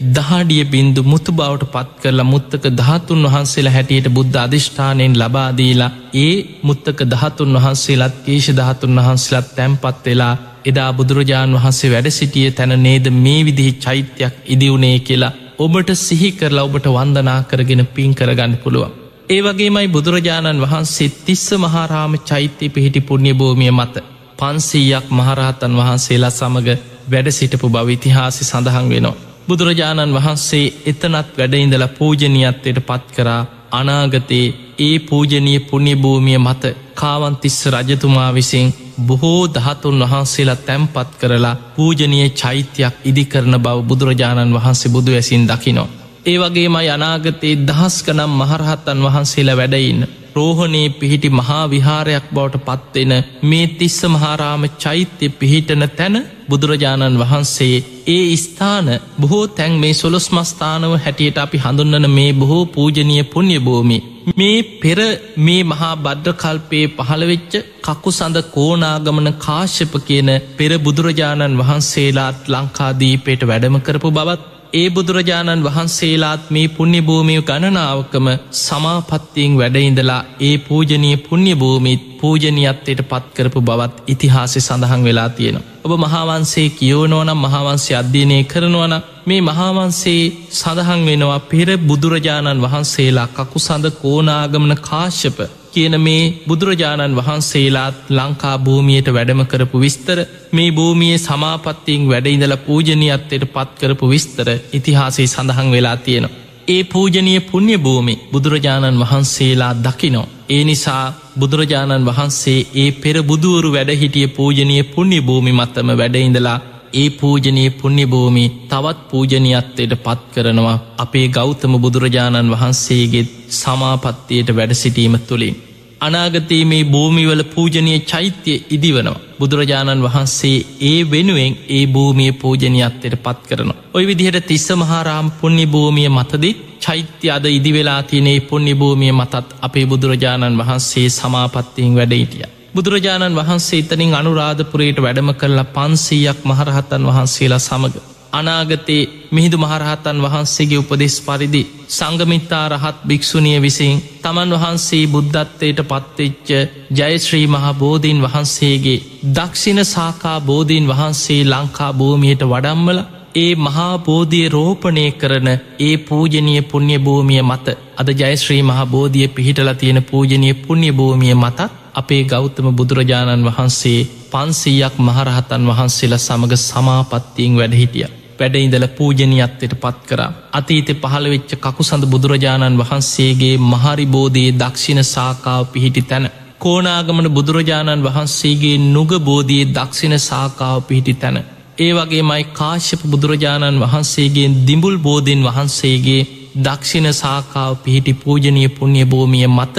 දහඩිය 0.09 0.63
බින්දු 0.65 1.01
මුතු 1.03 1.31
බවට 1.31 1.71
පත් 1.71 1.89
කරලා 2.01 2.25
මුත්තක 2.25 2.65
දහතුන් 2.73 3.23
වහන්සේලා 3.25 3.73
හැටියට 3.73 4.07
බුද්ධ 4.09 4.37
අධිෂ්ඨානයෙන් 4.37 5.15
ලබාදීලා 5.15 5.91
ඒ 6.15 6.35
මුත්තක 6.63 6.99
දහතුන් 7.05 7.57
වහන්සේලත් 7.57 8.27
ඒෂ 8.27 8.49
දහතුන් 8.51 8.99
වහන්සේලත් 8.99 9.49
තැම්පත් 9.55 10.05
වෙලා 10.05 10.35
එදා 10.65 10.91
බුදුරජාණන් 10.93 11.57
වහන්සේ 11.57 11.91
වැඩ 11.91 12.09
සිටිය 12.11 12.49
තැන 12.51 12.73
නේද 12.83 13.05
මේ 13.17 13.41
විදිහි 13.45 13.73
චෛත්‍යයක් 13.79 14.35
ඉදිවුණේ 14.47 14.97
කියලා 15.01 15.33
ඔබට 15.59 15.89
සිහි 15.97 16.29
කරලා 16.33 16.65
ඔබට 16.65 16.87
වන්දනා 16.89 17.39
කරගෙන 17.43 17.83
පින් 17.87 18.11
කරගන්න 18.13 18.57
පුළුවන්. 18.57 18.91
ඒ 19.29 19.41
වගේමයි 19.43 19.87
බුදුරජාණන් 19.89 20.63
වහන්සේ 20.63 21.09
තිස්ස 21.21 21.47
මහාරාම 21.55 22.13
චෛත්‍ය 22.23 22.69
පිහිටි 22.69 23.01
පුුණ්‍ය 23.01 23.33
භූමිය 23.33 23.71
මත 23.71 23.95
පන්සීයක් 24.39 25.07
මහරහතන් 25.11 25.73
වහන්සේලා 25.75 26.31
සමඟ 26.31 26.69
වැඩ 27.07 27.27
සිටපු 27.31 27.69
බව 27.69 27.87
ඉතිහාසි 27.89 28.43
සඳහන් 28.43 28.89
වෙනවා. 28.89 29.19
බුදුරජාණන් 29.47 30.15
වහන්සේ 30.15 30.65
එතනත් 30.85 31.29
වැඩඉඳල 31.37 31.85
පූජනීයත්වයට 31.97 32.79
පත් 32.81 33.05
කරා 33.15 33.41
අනාගතයේ 33.71 34.55
ඒ 34.79 34.97
පූජනී 35.01 35.59
පුුණ්‍යභූමිය 35.61 36.37
මත 36.37 36.63
කාවන්තිස්ස 36.95 37.59
රජතුමා 37.67 38.31
විසින් 38.33 38.73
බොහෝ 39.01 39.41
දහතුන් 39.49 39.99
වහන්සේලා 40.01 40.59
තැම්පත් 40.61 41.09
කරලා 41.19 41.55
පූජනය 41.75 42.19
චෛත්‍යයක් 42.31 42.95
ඉදිකරන 43.05 43.55
බව 43.59 43.77
බුදුරජාණන් 43.83 44.55
වහන්සේ 44.55 44.91
බුදු 44.91 45.11
ඇසින් 45.11 45.47
දකිනෝ. 45.47 45.87
ඒ 46.27 46.37
වගේමයි 46.37 46.87
අනාගතයේ 46.89 47.59
දහස්කනම් 47.67 48.31
මහරහත්තන් 48.33 49.03
වහන්සේලා 49.03 49.57
වැඩයින්න. 49.57 50.01
රෝහණයේ 50.35 50.89
පිහිටි 50.91 51.29
මහා 51.31 51.61
විහාරයක් 51.65 52.25
බවට 52.31 52.65
පත්වෙන 52.65 53.13
මේ 53.43 53.67
තිස්ස 53.73 53.99
මහාරාම 54.07 54.63
චෛත්‍ය 54.77 55.27
පිහිටන 55.31 55.85
තැන 55.91 56.17
බුදුරජාණන් 56.49 57.19
වහන්සේ 57.21 57.77
ඒ 58.07 58.35
ස්ථාන 58.37 58.89
බොහෝ 59.21 59.45
තැන් 59.51 59.73
මේ 59.75 59.93
සොලොස් 59.93 60.27
මස්ථානව 60.31 60.97
හැටියට 60.97 61.37
අපි 61.37 61.57
හඳුන්නන 61.57 62.09
මේ 62.09 62.31
බොහෝ 62.33 62.65
පූජනය 62.67 63.15
පුුණ්‍ය 63.25 63.57
භූමි. 63.59 63.97
මේ 64.33 64.59
පෙර 64.75 64.99
මේ 65.39 65.61
මහා 65.63 65.93
බද්ධකල්පයේ 65.97 66.91
පහළවෙච්ච 66.97 67.53
කකු 67.85 68.11
සඳ 68.11 68.45
කෝනාගමන 68.49 69.31
කාශ්‍යප 69.39 69.95
කියන 70.07 70.29
පෙර 70.57 70.71
බුදුරජාණන් 70.79 71.59
වහන්සේලාත් 71.59 72.39
ලංකාදීපයට 72.49 73.41
වැඩම 73.45 73.81
කරපු 73.81 74.11
බවත් 74.11 74.56
ඒ 74.73 74.89
බුදුරජාණන් 74.89 75.63
වහන්සේලාත් 75.63 76.49
මේ 76.49 76.67
පුුණ්‍ය 76.69 76.99
භූමිය 77.01 77.41
ගණනාවකම 77.41 78.27
සමාපත්තියෙන් 78.53 79.57
වැඩඉඳලා 79.57 80.21
ඒ 80.39 80.55
පූජනය 80.59 81.11
පුුණ්‍ය 81.19 81.53
භූමිත් 81.55 82.03
පූජනයත්තයට 82.17 83.01
පත්කරපු 83.03 83.61
බවත් 83.61 84.03
ඉතිහාසය 84.07 84.59
සඳහන් 84.59 85.03
වෙලා 85.03 85.29
තියෙන. 85.31 85.57
ඔබ 85.83 85.93
මහාවන්සේ 85.97 86.69
කියෝනෝනම් 86.71 87.39
මහාවන්සේ 87.39 87.97
අධ්‍යනය 87.97 88.37
කරනවන 88.45 88.95
මේ 89.25 89.41
මහාවන්සේ 89.41 90.21
සඳහන් 90.53 91.01
වෙනවා 91.05 91.39
පෙර 91.45 91.69
බුදුරජාණන් 91.79 92.63
වහන්සේලා 92.63 93.27
කකු 93.29 93.59
සඳ 93.59 93.85
කෝනාගමන 93.97 94.75
කාශ්‍යප 94.81 95.39
කියන 95.77 95.95
මේ 95.99 96.21
බුදුරජාණන් 96.47 97.17
වහන්සේලාත් 97.17 98.11
ලංකා 98.11 98.55
භූමියයට 98.59 99.09
වැඩම 99.09 99.41
කරපු 99.45 99.79
විස්තර 99.79 100.19
මේ 100.51 100.69
භූමියයේ 100.71 101.19
සමාපත්තියෙන් 101.19 102.07
වැඩඉඳල 102.07 102.55
පූජනයත්තයට 102.59 103.45
පත්කරපු 103.49 104.09
විස්තර 104.09 104.47
ඉතිහාසේ 104.73 105.27
සඳහන් 105.27 105.69
වෙලා 105.71 105.97
තියෙනවා. 105.97 106.37
ඒ 106.67 106.83
පූජනය 106.85 107.33
පුුණ්‍ය 107.41 107.75
භූමි 107.79 108.19
බුදුරජාණන් 108.31 109.01
වහන්සේලා 109.01 109.73
දකිනෝ. 109.81 110.25
ඒ 110.49 110.63
නිසා 110.63 111.03
බුදුරජාණන් 111.39 112.07
වහන්සේ 112.07 112.59
ඒ 112.75 112.89
පෙර 112.93 113.17
බුදුවරු 113.23 113.69
වැඩහිටිය 113.71 114.27
පූජනය 114.29 114.83
පුුණ්‍ය 114.85 115.21
භූමි 115.21 115.51
මත්තම 115.51 115.91
වැඩඉඳලා 115.95 116.59
ඒ 116.93 117.09
පූජනී 117.11 117.69
පුුණ්‍යභූමි 117.71 118.43
තවත් 118.69 118.99
පූජනයත්තයට 119.09 119.93
පත් 119.97 120.21
කරනවා 120.33 120.77
අපේ 120.97 121.27
ගෞතම 121.29 121.73
බුදුරජාණන් 121.77 122.51
වහන්සේගෙත් 122.51 123.31
සමාපත්තියට 123.51 124.55
වැඩසිටීම 124.55 125.15
තුළින්. 125.21 125.55
අනාගතයේ 126.01 126.65
මේ 126.65 126.83
භූමිවල 126.85 127.43
පූජනය 127.45 127.93
චෛත්‍යය 128.01 128.57
ඉදිවනවා. 128.69 129.19
බුදුරජාණන් 129.39 130.03
වහන්සේ 130.03 130.57
ඒ 130.81 130.99
වෙනුවෙන් 131.11 131.53
ඒ 131.69 131.85
භූමිය 131.87 132.31
පූජනයත්තයට 132.33 133.15
පත් 133.17 133.39
කරන. 133.49 133.71
ඔය 133.93 134.03
විදිහට 134.07 134.47
තිස්ස 134.47 134.67
මහාරාම් 134.73 135.31
පුුණ්‍ය 135.31 135.65
භූමිය 135.67 136.09
මතදි 136.09 136.51
චෛත්‍ය 136.79 137.31
අද 137.31 137.45
ඉදිවෙලා 137.47 138.01
තියනේ 138.03 138.39
පුුණ්‍ය 138.41 138.73
භූමිය 138.75 139.11
මතත් 139.11 139.45
අපේ 139.61 139.85
බුදුරජාණන් 139.85 140.59
වහන්සේ 140.59 141.07
සමාපත්තියෙන් 141.11 141.95
වැඩයිටිය. 141.95 142.45
බුදුරජාණන් 142.75 143.35
වහන්සේ 143.35 143.79
ඉතනින් 143.79 144.13
අනුරාධපුරයට 144.13 145.01
වැඩම 145.01 145.31
කරලා 145.33 145.71
පන්සීයක් 145.71 146.39
මහරහතන් 146.43 147.09
වහන්සේලා 147.09 147.59
සමඟ. 147.59 148.16
අනාගතයේ 148.31 149.09
මිහිදු 149.31 149.57
මහරහතන් 149.57 150.23
වහන්සේගේ 150.23 150.79
උපදෙස් 150.79 151.15
පරිදි 151.21 151.61
සංගමිත්තා 151.89 152.65
රහත් 152.69 152.97
භික්‍ෂුණිය 153.03 153.59
විසින් 153.59 154.01
තමන් 154.21 154.55
වහන්සේ 154.55 155.03
බුද්ධත්වයට 155.07 155.81
පත්වෙච්ච 155.83 156.49
ජයශ්‍රී 156.93 157.47
මහා 157.47 157.73
බෝධීන් 157.75 158.23
වහන්සේගේ 158.23 159.03
දක්ෂිණ 159.33 159.81
සාකා 159.87 160.39
බෝධීන් 160.41 160.87
වහන්සේ 160.87 161.41
ලංකා 161.45 161.91
භූමියයට 161.93 162.43
වඩම්මල 162.45 162.99
ඒ 163.35 163.53
මහා 163.57 163.95
බෝධිය 163.99 164.45
රෝපණය 164.49 165.05
කරන 165.13 165.49
ඒ 165.79 165.95
පූජනය 165.99 166.53
පුුණ්‍ය 166.63 166.95
භූමිය 166.99 167.41
මත 167.43 167.67
අද 167.97 168.09
ජයශ්‍රී 168.13 168.61
මහා 168.63 168.85
බෝධිය 168.87 169.27
පිහිටල 169.29 169.71
තියෙන 169.75 169.99
පූජනය 170.03 170.53
පුුණ්‍ය 170.55 170.89
භූමිය 170.91 171.35
මතත් 171.35 171.69
අපේ 171.93 172.23
ගෞතම 172.25 172.67
බුදුරජාණන් 172.71 173.47
වහන්සේ 173.47 173.99
පන්සීයක් 174.31 174.95
මහරහතන් 174.99 175.67
වහන්සේලා 175.67 176.19
සමඟ 176.19 176.55
සමාපත්තියෙන් 176.59 177.57
වැඩහිටිය. 177.57 178.07
වැඩඉඳල 178.39 178.85
පූජනයත්තයට 178.89 179.73
පත් 179.75 179.99
කර. 180.05 180.21
අතීත 180.51 180.89
පහළවෙච්ච 180.95 181.51
කකුසඳ 181.57 182.03
බුදුරජාණන් 182.05 182.79
වහන්සේගේ 182.79 183.55
මහරිබෝධයේ 183.65 184.55
දක්ෂිණ 184.55 185.03
සාකාව 185.05 185.63
පිහිටි 185.67 186.01
තැන. 186.03 186.25
කෝනාගමන 186.59 187.27
බුදුරජාණන් 187.31 188.03
වහන්සේගේ 188.03 188.77
නුගබෝධයේ 188.87 189.69
දක්ෂිණ 189.71 190.15
සාකාව 190.21 190.79
පිහිටි 190.83 191.13
තැන. 191.15 191.37
ඒ 191.77 191.91
වගේ 191.93 192.23
මයි 192.23 192.43
කාශ්‍යප 192.51 193.01
බුදුරජාණන් 193.05 193.81
වහන්සේගේ 193.81 194.49
දිඹුල් 194.67 194.97
බෝධීන් 194.99 195.41
වහන්සේගේ 195.43 196.27
දක්ෂිණ 196.57 197.09
සාකාව 197.13 197.73
පිහිටි 197.77 198.13
පූජනය 198.15 198.61
පුුණ්‍ය 198.69 199.03
භූමිය 199.05 199.47
මත 199.49 199.77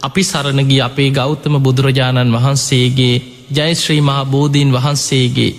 අපි 0.00 0.22
සරණගි 0.24 0.78
අපේ 0.80 1.10
ගෞතම 1.12 1.54
බුදුරජාණන් 1.58 2.34
වහන්සේගේ 2.34 3.14
ජයශ්‍රී 3.50 4.00
මහා 4.00 4.24
බෝධීන් 4.26 4.70
වහන්සේගේ 4.72 5.50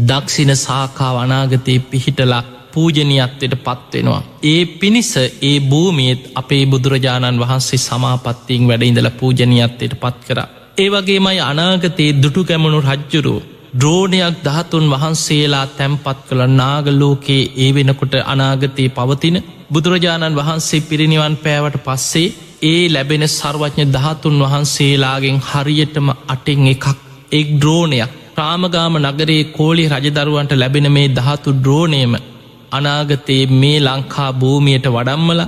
දක්ෂින 0.00 0.56
සාකා 0.56 1.12
වනාගතය 1.14 1.78
පිහිටලා 1.82 2.42
පූජනයත්වයට 2.72 3.54
පත්වෙනවා. 3.58 4.22
ඒ 4.44 4.64
පිණිස 4.74 5.12
ඒ 5.16 5.56
භූමියත් 5.62 6.22
අපේ 6.34 6.64
බුදුරජාණන් 6.66 7.40
වහන්සේ 7.40 7.80
සමාපත්තියෙන් 7.80 8.68
වැඩඉඳල 8.68 9.10
පූජනයත්වයට 9.12 9.94
පත් 9.94 10.18
කර. 10.26 10.38
ඒ 10.78 10.88
වගේමයි 10.90 11.40
අනාගතයේ 11.42 12.12
දුටු 12.22 12.44
කැමණු 12.44 12.78
රජ්ජුරු 12.82 13.34
ද්‍රෝණයක් 13.74 14.38
දහතුන් 14.44 14.86
වහන්සේලා 14.90 15.66
තැම්පත් 15.68 16.18
කළ 16.28 16.42
නාගලෝකයේ 16.52 17.50
ඒ 17.56 17.70
වෙනකොට 17.74 18.14
අනාගතයේ 18.26 18.88
පවතින 18.90 19.36
බුදුරජාණන් 19.72 20.38
වහන්සේ 20.38 20.82
පිරිනිවන් 20.82 21.36
පෑවට 21.36 21.78
පස්සේ 21.86 22.32
ඒ 22.62 22.82
ලැබෙන 22.88 23.24
සර්වඥ 23.28 23.84
දහතුන් 23.90 24.42
වහන්සේලාගෙන් 24.42 25.38
හරියටම 25.42 26.08
අටෙන් 26.28 26.66
එකක් 26.66 26.86
එක් 27.32 27.48
ද්‍රෝණයක් 27.60 28.12
ප්‍රාමගාම 28.36 28.94
නගරේ 29.00 29.40
කෝලි 29.52 29.84
රජදරුවන්ට 29.88 30.52
ලැබෙන 30.54 30.88
මේ 30.90 31.08
දහතු 31.10 31.50
ද්‍රෝණයම 31.64 32.14
අනාගතයේ 32.72 33.44
මේ 33.54 33.78
ලංකා 33.80 34.30
භූමියයට 34.34 34.86
වඩම්මල 34.88 35.42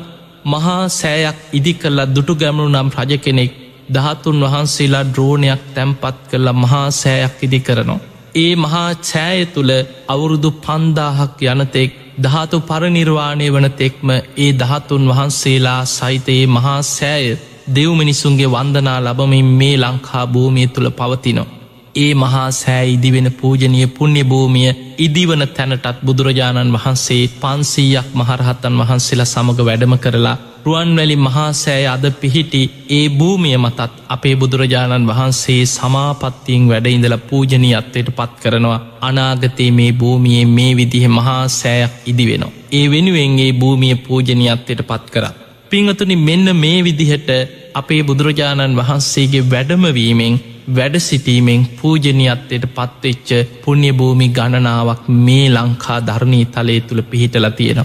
මහා 0.47 0.83
සෑයක් 0.91 1.39
ඉදි 1.53 1.73
කරලා 1.75 2.13
දුටු 2.15 2.35
ගැමුණු 2.35 2.73
නම් 2.73 2.91
රජ 2.97 3.13
කෙනෙක් 3.19 3.53
දහතුන් 3.91 4.41
වහන්සේලා 4.43 5.05
ද්‍රෝණයක් 5.15 5.63
තැම්පත් 5.75 6.19
කරලා 6.31 6.53
මහා 6.55 6.87
සෑයක් 6.93 7.37
ඉදි 7.43 7.61
කරනවා. 7.61 8.01
ඒ 8.37 8.53
මහා 8.57 8.91
ඡෑය 9.03 9.43
තුළ 9.47 9.73
අවුරුදු 10.09 10.51
පන්දාහක් 10.59 11.43
යනතෙක් 11.45 11.91
ධාතු 12.19 12.57
පරනිර්වාණය 12.61 13.49
වන 13.51 13.69
තෙක්ම 13.73 14.09
ඒ 14.11 14.53
දහතුන් 14.55 15.05
වහන්සේලා 15.09 15.83
සහිතයේ 15.89 16.47
මහා 16.49 16.81
සෑය 16.89 17.27
දෙව්මිනිසුන්ගේ 17.75 18.49
වන්දනා 18.49 18.99
ලබමින් 19.01 19.49
මේ 19.55 19.77
ලංකා 19.77 20.25
භූමිය 20.29 20.69
තුළ 20.69 20.91
පවතිනවා. 20.93 21.64
ඒ 21.95 22.13
මහා 22.15 22.47
සෑ 22.53 22.87
ඉදිවෙන 22.89 23.29
පූජනය 23.33 23.87
පුුණ්‍ය 23.89 24.23
භූමිය 24.25 24.71
ඉදිවන 24.99 25.43
තැනටත් 25.49 26.01
බුදුරජාණන් 26.03 26.73
වහන්සේ 26.73 27.23
පන්සීයක් 27.37 28.09
මහරහත්තන් 28.15 28.79
වහන්සේලා 28.81 29.27
සමඟ 29.27 29.61
වැඩම 29.61 29.95
කරලා 29.99 30.37
රුවන්වැලි 30.65 31.17
මහා 31.19 31.51
සෑ 31.55 31.85
අද 31.87 32.05
පිහිටි 32.13 32.63
ඒ 32.91 33.07
භූමිය 33.11 33.57
මතත් 33.57 33.91
අපේ 34.09 34.35
බුදුරජාණන් 34.37 35.07
වහන්සේ 35.07 35.61
සමාපත්තියෙන් 35.69 36.69
වැඩඉඳල 36.69 37.17
පූජනීයත්වයට 37.25 38.09
පත් 38.11 38.33
කරනවා 38.43 38.81
අනාගතයේ 39.03 39.71
මේ 39.71 39.93
භූමියයේ 39.95 40.47
මේ 40.49 40.73
විදිහ 40.77 41.05
මහා 41.11 41.43
සෑයක් 41.51 41.93
ඉදිවෙනවා. 42.07 42.55
ඒ 42.73 42.87
වෙනුවෙන්ගේ 42.91 43.53
භූමිය 43.55 43.95
පූජනීයත්වයට 43.99 44.83
පත් 44.83 45.05
කර. 45.11 45.27
පිංහතුනි 45.71 46.17
මෙන්න 46.19 46.57
මේ 46.57 46.79
විදිහට 46.85 47.31
අපේ 47.75 48.03
බුදුරජාණන් 48.03 48.77
වහන්සේගේ 48.77 49.45
වැඩමවීමෙන් 49.51 50.35
වැඩ 50.69 50.97
සිටීමෙන් 50.99 51.67
පූජනයත්තයට 51.79 52.65
පත්වෙච්ච 52.69 53.29
පුුණ්‍යභූමි 53.63 54.29
ගණනාවක් 54.29 55.03
මේ 55.19 55.47
ලංකා 55.49 55.99
ධර්ණී 56.01 56.45
තලේ 56.47 56.81
තුළ 56.81 57.03
පිහිටල 57.03 57.49
තියෙන. 57.51 57.81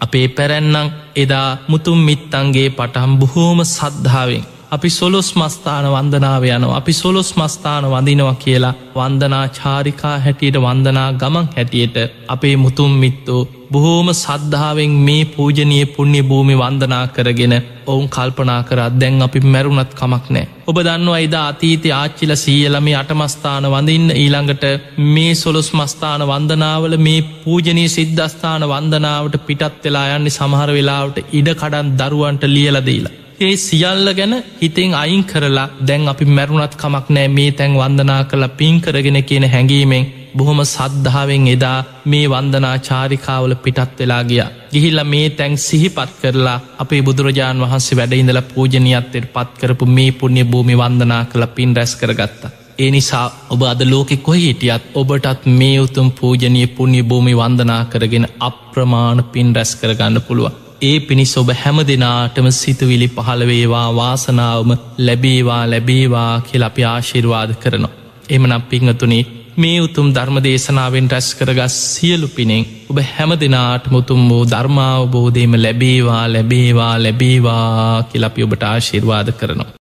අපේ 0.00 0.26
පැරැන්නම් 0.28 0.94
එදා 1.16 1.48
මුතුම් 1.68 2.00
මිත්තන්ගේ 2.00 2.68
පටහම් 2.70 3.12
බොහෝම 3.18 3.60
සද්ධාවෙන් 3.66 4.44
අපි 4.74 4.90
සොලොස් 4.90 5.28
මස්ථාන 5.36 5.86
වන්දනාව 5.86 6.44
යනවා 6.48 6.76
අපි 6.76 6.92
සොලොස් 6.94 7.30
මස්ථාන 7.36 7.84
වඳනවා 7.86 8.36
කියලා 8.36 8.74
වන්දනා 8.94 9.46
චාරිකා 9.50 10.16
හැටියට 10.18 10.56
වන්දනා 10.58 11.10
ගමන් 11.14 11.46
හැටියට 11.56 11.96
අපේ 12.28 12.56
මුතුම් 12.56 12.92
මිත්තෝ 13.02 13.42
බොහෝම 13.72 14.08
සද්ධාවෙන් 14.14 14.92
මේ 15.06 15.22
පූජනය 15.26 15.78
පුුණ්‍ය 15.86 16.20
භූමි 16.22 16.54
වන්දනා 16.54 17.04
කරගෙන 17.08 17.54
ඔවුන් 17.86 18.06
කල්පනා 18.08 18.60
කරත් 18.62 18.98
දැන් 19.00 19.22
අපි 19.22 19.40
මැරුණත් 19.46 19.92
කමක් 19.94 20.26
නෑ. 20.30 20.46
ඔබ 20.66 20.78
දන්නවා 20.80 21.18
එදා 21.20 21.46
අතීති 21.48 21.92
ආච්චිල 21.92 22.32
සීයලම 22.36 22.88
අටමස්ථාන 22.94 23.66
වඳන්න 23.72 24.14
ඊළඟට 24.14 24.64
මේ 25.08 25.34
සොලොස් 25.36 25.68
මස්ථාන 25.72 26.24
වන්දනාවල 26.30 26.96
මේ 26.98 27.26
පූජනී 27.42 27.88
සිද්ධස්ථාන 27.88 28.64
වන්දනාවට 28.72 29.36
පිටත් 29.48 29.84
වෙලා 29.84 30.06
යන්නේ 30.14 30.38
සමහර 30.38 30.72
වෙලාවට 30.72 31.20
ඉඩ 31.32 31.50
කඩන් 31.54 31.94
දරුවන්ට 32.00 32.50
ලියලදීලා. 32.54 33.18
ඒ 33.36 33.56
සියල්ල 33.58 34.08
ගැන 34.14 34.34
හිතෙන් 34.60 34.92
අයින් 34.94 35.24
කරලා 35.24 35.68
දැන් 35.86 36.08
අපි 36.08 36.24
මැරුණත් 36.26 36.74
කමක් 36.76 37.06
නෑ 37.08 37.28
මේ 37.28 37.50
තැන් 37.50 37.72
වන්දනා 37.74 38.22
කළ 38.24 38.46
පින් 38.50 38.80
කරගෙන 38.80 39.18
කියන 39.24 39.44
හැඟීමෙන් 39.44 40.04
බොහොම 40.36 40.60
සද්ධාවෙන් 40.64 41.46
එදා 41.48 41.78
මේ 42.04 42.26
වන්දනා 42.28 42.76
චාරිකාවල 42.80 43.54
පිටත් 43.56 43.98
වෙලා 43.98 44.22
ගිය. 44.24 44.42
ගිහිල්ල 44.72 45.00
මේ 45.04 45.28
තැන් 45.30 45.58
සිහිපත් 45.58 46.10
කරලා 46.22 46.58
අපේ 46.78 47.02
බුදුරජාණන් 47.02 47.64
වහන්සේ 47.64 47.98
වැඩඉඳල 47.98 48.40
පූජනයත්තෙට 48.44 49.32
පත් 49.34 49.50
කරපු 49.60 49.86
මේ 49.88 50.10
පුුණ්‍ය 50.12 50.44
භූමි 50.44 50.74
වන්දනා 50.76 51.22
කළ 51.24 51.46
පින් 51.56 51.76
රැස් 51.76 51.94
කරගත්තා. 51.96 52.54
ඒ 52.78 52.90
නිසා 52.90 53.26
ඔබ 53.50 53.62
අද 53.64 53.80
ලෝකෙ 53.84 54.16
කොහ 54.18 54.36
හිටියත් 54.36 54.84
ඔබටත් 54.94 55.46
මේ 55.52 55.78
උතුම් 55.80 56.08
පූජනය 56.12 56.66
පුුණ්‍ය 56.68 57.00
භූමි 57.02 57.34
වන්දනා 57.34 57.82
කරගෙන 57.84 58.26
අප්‍රමාණ 58.40 59.24
පින් 59.32 59.48
රැස් 59.56 59.72
කරගන්න 59.76 60.26
පුළුව. 60.28 60.63
ඒ 60.82 60.96
පිණිස් 61.00 61.32
ඔබ 61.36 61.50
හැම 61.54 61.78
දෙනාටම 61.82 62.48
සිතුවිලි 62.52 63.08
පහළවේවා 63.08 63.88
වාසනාවම 63.94 64.70
ලැබේවා 64.98 65.62
ලැබේවා 65.70 66.32
කියල 66.40 66.62
අපි 66.62 66.84
ආශිර්වාද 66.84 67.50
කරනවා. 67.62 67.94
එමනම් 68.30 68.62
පිංහතුනේ 68.64 69.24
මේ 69.56 69.80
උතුම් 69.80 70.06
ධර්ම 70.12 70.38
දේශනාවෙන් 70.42 71.10
රැස් 71.10 71.28
කරගස් 71.34 71.74
සියලු 71.90 72.28
පිනෙන් 72.28 72.64
ඔබ 72.90 72.98
හැම 73.08 73.32
දෙනාට 73.36 73.86
මුතුම් 73.86 74.20
වූ 74.28 74.42
ධර්මාවබෝධයම 74.46 75.54
ලැබේවා 75.56 76.24
ලැබේවා 76.28 76.94
ලැබේවා 76.98 78.02
කියලපි 78.04 78.42
ඔබට 78.42 78.64
ආශිර්වාද 78.64 79.28
කරනවා. 79.32 79.72